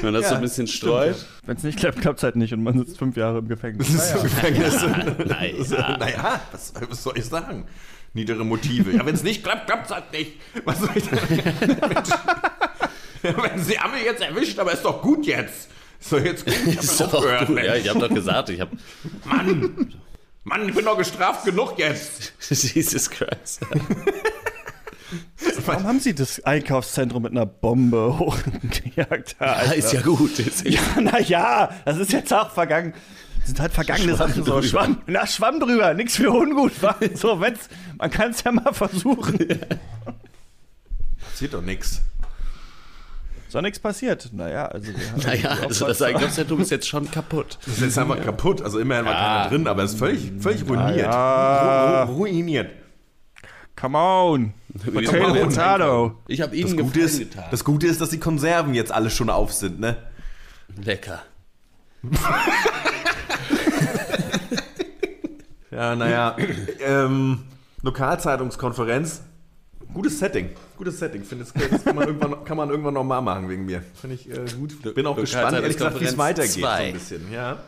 man 0.03 0.13
das 0.13 0.29
so 0.29 0.35
ein 0.35 0.41
bisschen 0.41 0.67
streut. 0.67 1.15
Wenn 1.47 1.57
es 1.57 1.63
nicht 1.63 1.79
klappt, 1.79 1.99
klappt 1.99 2.19
es 2.19 2.23
halt 2.23 2.35
nicht 2.35 2.53
und 2.53 2.61
man 2.61 2.77
sitzt 2.77 2.99
fünf 2.99 3.17
Jahre 3.17 3.39
im 3.39 3.47
Gefängnis. 3.47 3.91
Das 3.91 4.05
ist 4.05 4.13
so 4.13 4.21
Gefängnis. 4.21 4.75
Naja. 5.25 5.97
Naja, 5.97 6.39
was, 6.51 6.71
was 6.87 7.01
soll 7.01 7.17
ich 7.17 7.25
sagen? 7.25 7.65
Niedere 8.13 8.45
Motive. 8.45 8.91
Ja, 8.91 9.03
wenn 9.03 9.15
es 9.15 9.23
nicht 9.23 9.43
klappt, 9.43 9.65
klappt 9.65 9.87
es 9.87 9.95
halt 9.95 10.13
nicht. 10.13 10.33
Was 10.63 10.79
soll 10.79 10.91
ich 10.93 11.09
denn? 11.09 11.19
wenn 13.23 13.63
Sie 13.63 13.79
haben 13.79 13.95
mich 13.95 14.03
jetzt 14.03 14.21
erwischt, 14.21 14.59
aber 14.59 14.73
ist 14.73 14.85
doch 14.85 15.01
gut 15.01 15.25
jetzt. 15.25 15.69
Doch 16.09 16.19
jetzt 16.19 16.45
gut. 16.45 16.53
Ich 16.67 16.77
hab 16.77 16.97
doch 16.97 17.13
aufgehört, 17.13 17.47
gut. 17.47 17.63
Ja, 17.63 17.75
ich 17.75 17.89
habe 17.89 17.99
doch 17.99 18.13
gesagt, 18.13 18.49
ich 18.49 18.59
habe. 18.59 18.75
Mann, 19.25 19.93
Mann, 20.43 20.67
ich 20.67 20.75
bin 20.75 20.83
doch 20.83 20.97
gestraft 20.97 21.45
genug 21.45 21.77
jetzt. 21.79 22.33
Jesus 22.49 23.09
Christ. 23.09 23.61
Warum 25.65 25.83
haben 25.83 25.99
sie 25.99 26.13
das 26.13 26.43
Einkaufszentrum 26.43 27.23
mit 27.23 27.31
einer 27.31 27.45
Bombe 27.45 28.17
hochgejagt? 28.19 29.35
Ja, 29.39 29.53
ist 29.71 29.93
ja 29.93 30.01
gut. 30.01 30.39
Ist 30.39 30.67
Ja, 30.67 30.81
naja, 30.99 31.69
das 31.85 31.97
ist 31.97 32.11
jetzt 32.11 32.33
auch 32.33 32.51
vergangen. 32.51 32.93
Das 33.37 33.47
sind 33.47 33.59
halt 33.59 33.73
vergangene 33.73 34.15
Schwamm 34.15 34.29
Sachen 34.29 34.45
so. 34.45 34.61
Schwamm, 34.61 35.01
na, 35.05 35.27
Schwamm 35.27 35.59
drüber, 35.59 35.93
nichts 35.93 36.15
für 36.15 36.31
ungut. 36.31 36.71
So, 37.15 37.41
wenn's, 37.41 37.69
man 37.97 38.09
kann 38.09 38.31
es 38.31 38.43
ja 38.43 38.51
mal 38.51 38.73
versuchen. 38.73 39.37
Passiert 41.19 41.53
doch 41.53 41.61
nichts. 41.61 42.01
Ist 43.53 43.57
doch 43.57 43.61
nichts 43.61 43.77
passiert. 43.77 44.31
Naja, 44.33 44.65
also. 44.65 44.87
wir 44.87 45.11
haben 45.11 45.21
Naja, 45.27 45.49
also 45.61 45.85
das 45.85 46.01
Einkaufszentrum 46.01 46.59
ist 46.61 46.71
jetzt 46.71 46.87
schon 46.87 47.11
kaputt. 47.11 47.59
Das 47.63 47.75
ist 47.75 47.81
jetzt 47.83 47.99
einfach 47.99 48.19
kaputt. 48.19 48.63
Also 48.63 48.79
immerhin 48.79 49.05
war 49.05 49.13
keiner 49.13 49.49
drin, 49.49 49.67
aber 49.67 49.83
es 49.83 49.91
ist 49.93 49.99
völlig, 49.99 50.31
völlig 50.39 50.67
ruiniert. 50.67 50.97
ja. 51.05 52.01
Ru 52.05 52.13
ru 52.13 52.17
ruiniert. 52.17 52.71
Come 53.75 53.95
on. 53.95 54.53
Potato, 54.91 55.35
potato. 55.35 56.15
Ich 56.27 56.41
habe 56.41 56.59
Das 56.59 56.71
Ihnen 56.71 56.77
Gute, 56.81 56.99
Gefallen 56.99 57.05
ist, 57.05 57.19
getan. 57.19 57.43
das 57.51 57.63
Gute 57.63 57.85
ist, 57.85 58.01
dass 58.01 58.09
die 58.09 58.19
Konserven 58.19 58.73
jetzt 58.73 58.91
alle 58.91 59.11
schon 59.11 59.29
auf 59.29 59.53
sind, 59.53 59.79
ne? 59.79 59.97
Lecker. 60.83 61.21
Ja, 65.69 65.95
naja. 65.95 66.35
ähm, 66.85 67.43
Lokalzeitungskonferenz. 67.83 69.21
Gutes 69.93 70.19
Setting. 70.19 70.49
Gutes 70.77 70.99
Setting. 70.99 71.23
Finde, 71.23 71.45
das, 71.45 71.53
das 71.53 71.83
kann, 71.83 71.95
man 71.95 72.07
irgendwann, 72.07 72.43
kann 72.45 72.57
man 72.57 72.69
irgendwann 72.69 72.93
nochmal 72.93 73.21
machen 73.21 73.49
wegen 73.49 73.65
mir. 73.65 73.83
Finde 73.99 74.15
ich 74.15 74.29
äh, 74.29 74.45
gut. 74.57 74.95
Bin 74.95 75.05
auch 75.05 75.15
gespannt, 75.15 75.53
ehrlich 75.53 75.77
gesagt, 75.77 75.99
wie 75.99 76.05
es 76.05 76.17
weitergeht. 76.17 76.51
So 76.51 76.65
ein 76.65 76.93
bisschen. 76.93 77.31
Ja. 77.31 77.59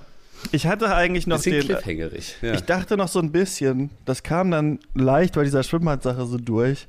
Ich 0.51 0.67
hatte 0.67 0.93
eigentlich 0.93 1.27
noch 1.27 1.37
Bisschen 1.37 1.53
den. 1.53 1.61
cliffhangerig. 1.63 2.35
Ja. 2.41 2.53
Ich 2.53 2.61
dachte 2.61 2.97
noch 2.97 3.07
so 3.07 3.19
ein 3.19 3.31
bisschen, 3.31 3.89
das 4.05 4.23
kam 4.23 4.51
dann 4.51 4.79
leicht 4.93 5.35
bei 5.35 5.43
dieser 5.43 5.63
Schwimmbadsache 5.63 6.25
so 6.25 6.37
durch. 6.37 6.87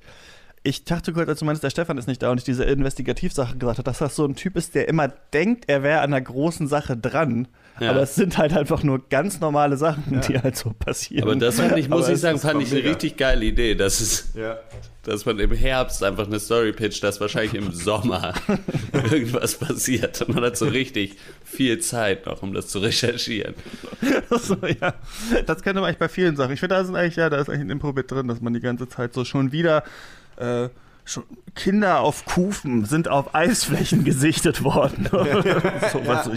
Ich 0.62 0.85
dachte 0.85 1.12
kurz, 1.12 1.29
als 1.29 1.38
du 1.38 1.44
meinst, 1.44 1.62
der 1.62 1.70
Stefan 1.70 1.96
ist 1.96 2.09
nicht 2.09 2.22
da 2.22 2.31
und 2.31 2.38
ich 2.38 2.44
diese 2.44 2.64
Investigativsache 2.64 3.57
gesagt 3.57 3.79
habe, 3.79 3.85
dass 3.85 3.99
das 3.99 4.16
so 4.16 4.25
ein 4.25 4.35
Typ 4.35 4.57
ist, 4.57 4.75
der 4.75 4.88
immer 4.88 5.09
denkt, 5.09 5.64
er 5.68 5.83
wäre 5.83 6.01
an 6.01 6.12
einer 6.12 6.20
großen 6.20 6.66
Sache 6.66 6.96
dran. 6.96 7.46
Ja. 7.79 7.91
Aber 7.91 8.03
es 8.03 8.15
sind 8.15 8.39
halt 8.39 8.55
einfach 8.55 8.83
nur 8.83 9.07
ganz 9.09 9.41
normale 9.41 9.77
Sachen, 9.77 10.21
die 10.29 10.39
halt 10.39 10.57
so 10.57 10.71
passieren. 10.71 11.25
Aber 11.25 11.37
das 11.37 11.57
fand 11.57 11.77
ich, 11.77 11.89
muss 11.89 12.05
Aber 12.05 12.15
ich 12.15 12.21
sagen, 12.21 12.39
fand 12.39 12.62
ich 12.62 12.71
eine 12.71 12.81
mega. 12.81 12.91
richtig 12.91 13.17
geile 13.17 13.45
Idee, 13.45 13.75
dass, 13.75 14.01
es, 14.01 14.33
ja. 14.35 14.59
dass 15.03 15.27
man 15.27 15.39
im 15.39 15.53
Herbst 15.53 16.03
einfach 16.03 16.27
eine 16.27 16.41
Story 16.41 16.73
pitcht, 16.73 17.05
dass 17.05 17.21
wahrscheinlich 17.21 17.55
im 17.55 17.73
Sommer 17.73 18.33
irgendwas 18.93 19.57
passiert. 19.57 20.23
Und 20.23 20.35
man 20.35 20.45
hat 20.45 20.57
so 20.57 20.67
richtig 20.67 21.17
viel 21.45 21.79
Zeit 21.81 22.25
noch, 22.25 22.43
um 22.43 22.55
das 22.55 22.69
zu 22.69 22.79
recherchieren. 22.79 23.55
so, 24.31 24.57
ja. 24.81 24.95
Das 25.45 25.62
könnte 25.62 25.81
man 25.81 25.89
eigentlich 25.89 25.99
bei 25.99 26.09
vielen 26.09 26.37
Sachen. 26.37 26.55
Ich 26.55 26.61
finde, 26.61 26.77
da 26.77 26.85
sind 26.85 26.97
eigentlich, 26.97 27.17
ja, 27.17 27.29
da 27.29 27.39
ist 27.39 27.51
eigentlich 27.51 27.62
ein 27.62 27.71
Impro 27.71 27.93
mit 27.93 28.11
drin, 28.11 28.27
dass 28.29 28.41
man 28.41 28.55
die 28.55 28.61
ganze 28.61 28.89
Zeit 28.89 29.12
so 29.12 29.25
schon 29.25 29.53
wieder 29.53 29.85
äh, 30.37 30.69
Kinder 31.55 32.01
auf 32.01 32.27
Kufen 32.27 32.85
sind 32.85 33.09
auf 33.09 33.35
Eisflächen 33.35 34.05
gesichtet 34.05 34.62
worden. 34.62 35.09
so, 35.11 36.07
was 36.07 36.27
so, 36.27 36.33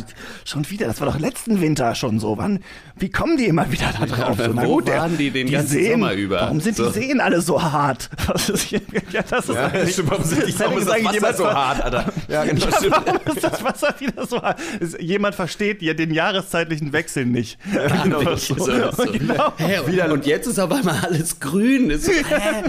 schon 0.45 0.69
wieder, 0.69 0.87
das 0.87 1.01
war 1.01 1.07
doch 1.11 1.19
letzten 1.19 1.59
Winter 1.59 1.93
schon 1.95 2.19
so. 2.19 2.37
Wann, 2.37 2.59
wie 2.97 3.09
kommen 3.09 3.35
die 3.35 3.47
immer 3.47 3.69
wieder 3.69 3.91
da 3.99 4.05
drauf? 4.05 4.37
Ja, 4.39 4.45
so, 4.45 4.53
na 4.53 4.63
wo 4.63 4.75
gut, 4.75 4.87
der- 4.87 4.99
waren 5.01 5.17
die 5.17 5.29
den 5.29 5.51
ganzen 5.51 5.83
Sommer 5.91 6.13
über? 6.13 6.39
Warum 6.41 6.61
sind 6.61 6.77
So. 6.77 6.85
die 6.89 6.99
Seen 6.99 7.19
alle 7.19 7.41
so 7.41 7.61
hart? 7.61 8.09
Was 8.27 8.47
ist 8.49 8.61
hier, 8.61 8.81
ja, 9.11 9.21
das 9.29 9.49
ist 9.49 9.55
Ja, 9.55 9.65
eigentlich, 9.65 9.93
stimmt, 9.93 10.11
warum 10.11 10.23
sind 10.23 10.47
die, 10.47 10.53
das 10.53 10.71
ist 10.71 10.87
das 10.87 10.87
Wasser 10.87 11.13
jemand 11.13 11.35
so 11.37 11.51
hart, 11.51 11.81
Alter? 11.81 12.13
Ja, 12.29 12.45
genau, 12.45 12.65
ja, 12.67 12.91
warum 12.91 13.19
ist 13.35 13.43
das 13.43 13.63
Wasser 13.63 13.95
wieder 13.99 14.25
so 14.25 14.41
hart? 14.41 14.59
Ist, 14.79 15.01
jemand 15.01 15.35
versteht 15.35 15.81
ja 15.81 15.93
den 15.95 16.13
jahreszeitlichen 16.13 16.93
Wechsel 16.93 17.25
nicht. 17.25 17.57
genau, 18.03 18.21
Nicht 18.21 18.47
so, 18.47 18.55
so. 18.55 18.71
Genau. 19.11 19.51
Hä, 19.57 19.79
und, 19.79 20.11
und 20.11 20.25
jetzt 20.25 20.47
ist 20.47 20.59
auf 20.59 20.71
einmal 20.71 20.99
alles 21.03 21.39
grün. 21.39 21.89
Ist, 21.89 22.07
hä? 22.07 22.63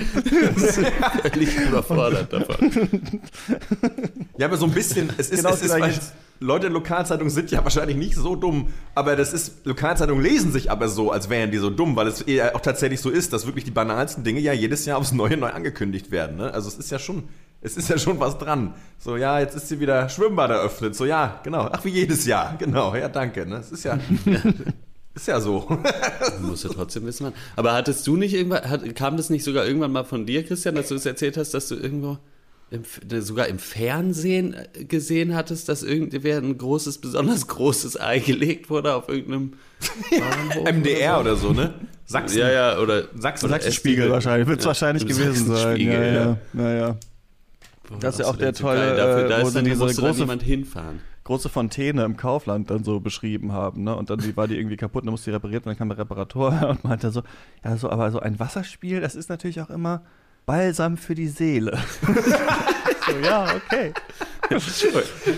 Völlig 1.31 1.57
überfordert 1.57 1.90
davon. 1.97 2.73
Ja, 4.39 4.47
aber 4.47 4.57
so 4.57 4.65
ein 4.65 4.73
bisschen, 4.73 5.11
es 5.19 5.29
ist, 5.31 5.41
Genau 5.43 5.55
es 5.55 5.63
ist 5.63 5.77
Gleiche. 5.77 5.99
weil 5.99 6.47
Leute 6.47 6.69
in 6.69 6.73
Lokalzeitungen 6.73 7.31
sind 7.31 7.51
ja 7.51 7.63
wahrscheinlich 7.63 7.97
nicht 7.99 8.15
so 8.15 8.35
dumm, 8.35 8.69
aber 8.95 9.15
das 9.15 9.35
ist, 9.35 9.67
Lokalzeitungen 9.67 10.23
lesen 10.23 10.51
sich 10.53 10.71
aber 10.71 10.89
so, 10.89 11.11
als 11.13 11.29
wären 11.29 11.51
die 11.51 11.59
so 11.59 11.69
dumm, 11.69 11.97
weil 11.97 12.07
es 12.07 12.23
eher 12.23 12.57
auch 12.57 12.61
tatsächlich 12.63 13.01
so 13.03 13.11
ist, 13.11 13.35
dass 13.35 13.45
wirklich 13.45 13.65
die 13.65 13.71
banalsten 13.71 14.25
Dinge 14.25 14.41
ja 14.41 14.55
jedes 14.55 14.87
Jahr 14.87 14.97
aufs 14.97 15.13
Neue 15.13 15.37
neu 15.37 15.51
angekündigt 15.51 16.11
werden. 16.11 16.39
Ne? 16.39 16.55
Also 16.55 16.69
es 16.69 16.79
ist 16.79 16.91
ja 16.91 16.99
schon, 16.99 17.25
es 17.61 17.77
ist 17.77 17.91
ja 17.91 17.99
schon 17.99 18.19
was 18.19 18.39
dran. 18.39 18.73
So, 18.99 19.19
ja, 19.19 19.39
jetzt 19.41 19.55
ist 19.55 19.69
hier 19.69 19.81
wieder 19.81 20.09
Schwimmbad 20.09 20.49
eröffnet. 20.51 20.97
So, 20.97 21.05
ja, 21.05 21.41
genau. 21.43 21.69
Ach, 21.71 21.85
wie 21.85 21.91
jedes 21.91 22.25
Jahr. 22.25 22.57
Genau, 22.59 22.95
ja, 22.95 23.09
danke. 23.09 23.45
Ne? 23.45 23.57
Es 23.57 23.71
ist 23.71 23.85
ja, 23.85 23.99
ist 25.21 25.29
ja 25.29 25.41
so. 25.41 25.67
Du 26.41 26.47
musst 26.47 26.65
ja 26.65 26.71
trotzdem 26.71 27.07
wissen, 27.07 27.25
wann. 27.27 27.33
Aber 27.57 27.73
hattest 27.75 28.07
du 28.07 28.17
nicht 28.17 28.35
irgendwann, 28.35 28.69
hat, 28.69 28.95
kam 28.95 29.17
das 29.17 29.31
nicht 29.31 29.45
sogar 29.45 29.67
irgendwann 29.67 29.93
mal 29.93 30.05
von 30.05 30.27
dir, 30.27 30.43
Christian, 30.45 30.75
dass 30.75 30.89
du 30.89 30.95
es 30.95 31.07
erzählt 31.07 31.37
hast, 31.37 31.53
dass 31.55 31.69
du 31.69 31.75
irgendwo 31.77 32.19
im, 32.71 32.83
sogar 33.21 33.49
im 33.49 33.59
Fernsehen 33.59 34.55
äh, 34.55 34.85
gesehen 34.85 35.35
hattest, 35.35 35.69
dass 35.69 35.83
irgendwer 35.83 36.39
ein 36.39 36.57
großes, 36.57 36.99
besonders 36.99 37.49
großes 37.49 38.01
Ei 38.01 38.21
gelegt 38.21 38.71
wurde 38.71 38.95
auf 38.95 39.09
irgendeinem 39.09 39.55
MDR 40.65 41.21
oder 41.21 41.33
oder 41.33 41.37
so, 41.37 41.53
ne? 41.53 41.75
Sachsen. 42.07 42.35
so? 42.35 42.41
Ja, 42.41 42.51
ja, 42.51 42.79
oder 42.79 43.05
Sachsen. 43.17 43.49
Sachsenspiegel 43.49 44.05
STV. 44.05 44.13
wahrscheinlich, 44.13 44.49
wird 44.49 44.59
es 44.61 44.65
Ja, 44.65 44.69
wahrscheinlich 44.69 45.07
gewesen 45.07 45.47
sein. 45.47 45.57
Sachsenspiegel, 45.57 45.93
Ja, 45.95 46.03
ja, 46.05 46.13
ja. 46.15 46.37
naja. 46.53 46.97
Das 48.01 48.15
ist 48.15 48.21
ja 48.21 48.27
auch 48.27 48.37
der 48.37 48.55
so 48.55 48.63
tolle, 48.63 48.79
geil. 48.81 48.97
Dafür, 48.97 49.25
äh, 49.25 49.29
da 49.29 49.39
ist 49.41 49.57
dann, 49.57 49.65
diese 49.65 49.77
musste 49.85 50.03
dann 50.03 50.13
große- 50.15 50.19
jemand 50.19 50.43
hinfahren. 50.45 51.01
Große 51.31 51.49
Fontäne 51.49 52.03
im 52.05 52.17
Kaufland 52.17 52.71
dann 52.71 52.83
so 52.83 52.99
beschrieben 52.99 53.53
haben, 53.53 53.85
ne? 53.85 53.95
Und 53.95 54.11
dann 54.11 54.19
die, 54.19 54.37
war 54.37 54.49
die 54.49 54.57
irgendwie 54.57 54.77
kaputt, 54.77 55.05
dann 55.05 55.13
musste 55.13 55.31
die 55.31 55.35
repariert 55.37 55.65
werden, 55.65 55.77
dann 55.77 55.79
kam 55.79 55.89
der 55.89 55.99
Reparator 55.99 56.69
und 56.71 56.83
meinte 56.83 57.13
so, 57.13 57.23
ja, 57.65 57.77
so, 57.77 57.89
aber 57.89 58.11
so 58.11 58.19
ein 58.19 58.41
Wasserspiel, 58.41 59.01
das 59.01 59.15
ist 59.15 59.29
natürlich 59.29 59.61
auch 59.61 59.71
immer 59.71 60.03
Balsam 60.45 60.97
für 60.97 61.15
die 61.15 61.29
Seele. 61.29 61.79
so, 63.07 63.13
ja, 63.23 63.47
okay. 63.55 63.93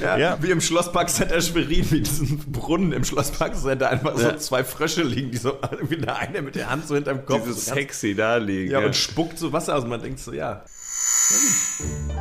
Ja, 0.00 0.16
Ja. 0.16 0.42
Wie 0.42 0.50
im 0.50 0.62
Schlosspark 0.62 1.10
Center 1.10 1.42
Schwerin, 1.42 1.90
wie 1.90 2.00
diesen 2.00 2.38
Brunnen 2.38 2.92
im 2.92 3.04
Schlosspark 3.04 3.54
Center 3.54 3.90
einfach 3.90 4.16
so 4.16 4.28
Ja. 4.28 4.38
zwei 4.38 4.64
Frösche 4.64 5.02
liegen, 5.02 5.30
die 5.30 5.36
so 5.36 5.58
irgendwie 5.70 5.98
der 5.98 6.16
eine 6.16 6.40
mit 6.40 6.54
der 6.54 6.70
Hand 6.70 6.88
so 6.88 6.94
hinterm 6.94 7.26
Kopf. 7.26 7.42
Dieses 7.44 7.66
so 7.66 7.74
sexy 7.74 8.14
da 8.14 8.38
liegen. 8.38 8.70
ja, 8.70 8.78
und 8.78 8.96
spuckt 8.96 9.38
so 9.38 9.52
Wasser 9.52 9.76
aus 9.76 9.84
und 9.84 9.90
man 9.90 10.00
denkt 10.00 10.20
so, 10.20 10.32
ja. 10.32 10.64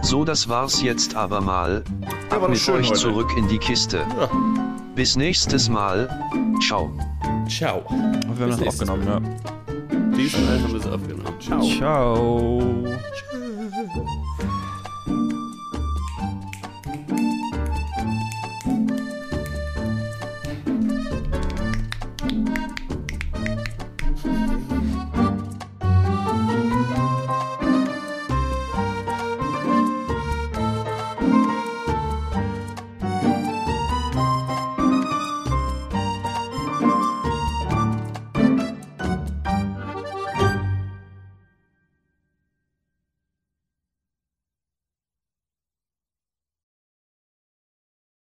So 0.01 0.25
das 0.25 0.49
war's 0.49 0.81
jetzt 0.81 1.15
aber 1.15 1.41
mal. 1.41 1.83
Ab 2.29 2.49
mit 2.49 2.57
schön 2.57 2.75
euch 2.75 2.89
heute. 2.89 2.99
zurück 2.99 3.31
in 3.37 3.47
die 3.47 3.57
Kiste. 3.57 4.05
Bis 4.95 5.15
nächstes 5.15 5.69
Mal. 5.69 6.09
Ciao. 6.61 6.91
Ciao. 7.47 7.79
Und 7.89 8.37
wir 8.37 8.45
haben 8.45 8.59
das 8.59 8.67
aufgenommen, 8.67 9.07
ja. 9.07 9.19
Diesmal 10.15 10.61
haben 10.61 10.73
wir 10.73 10.79
es 10.79 10.87
aufgenommen. 10.87 11.39
Ciao. 11.39 11.61
Ciao. 11.63 12.61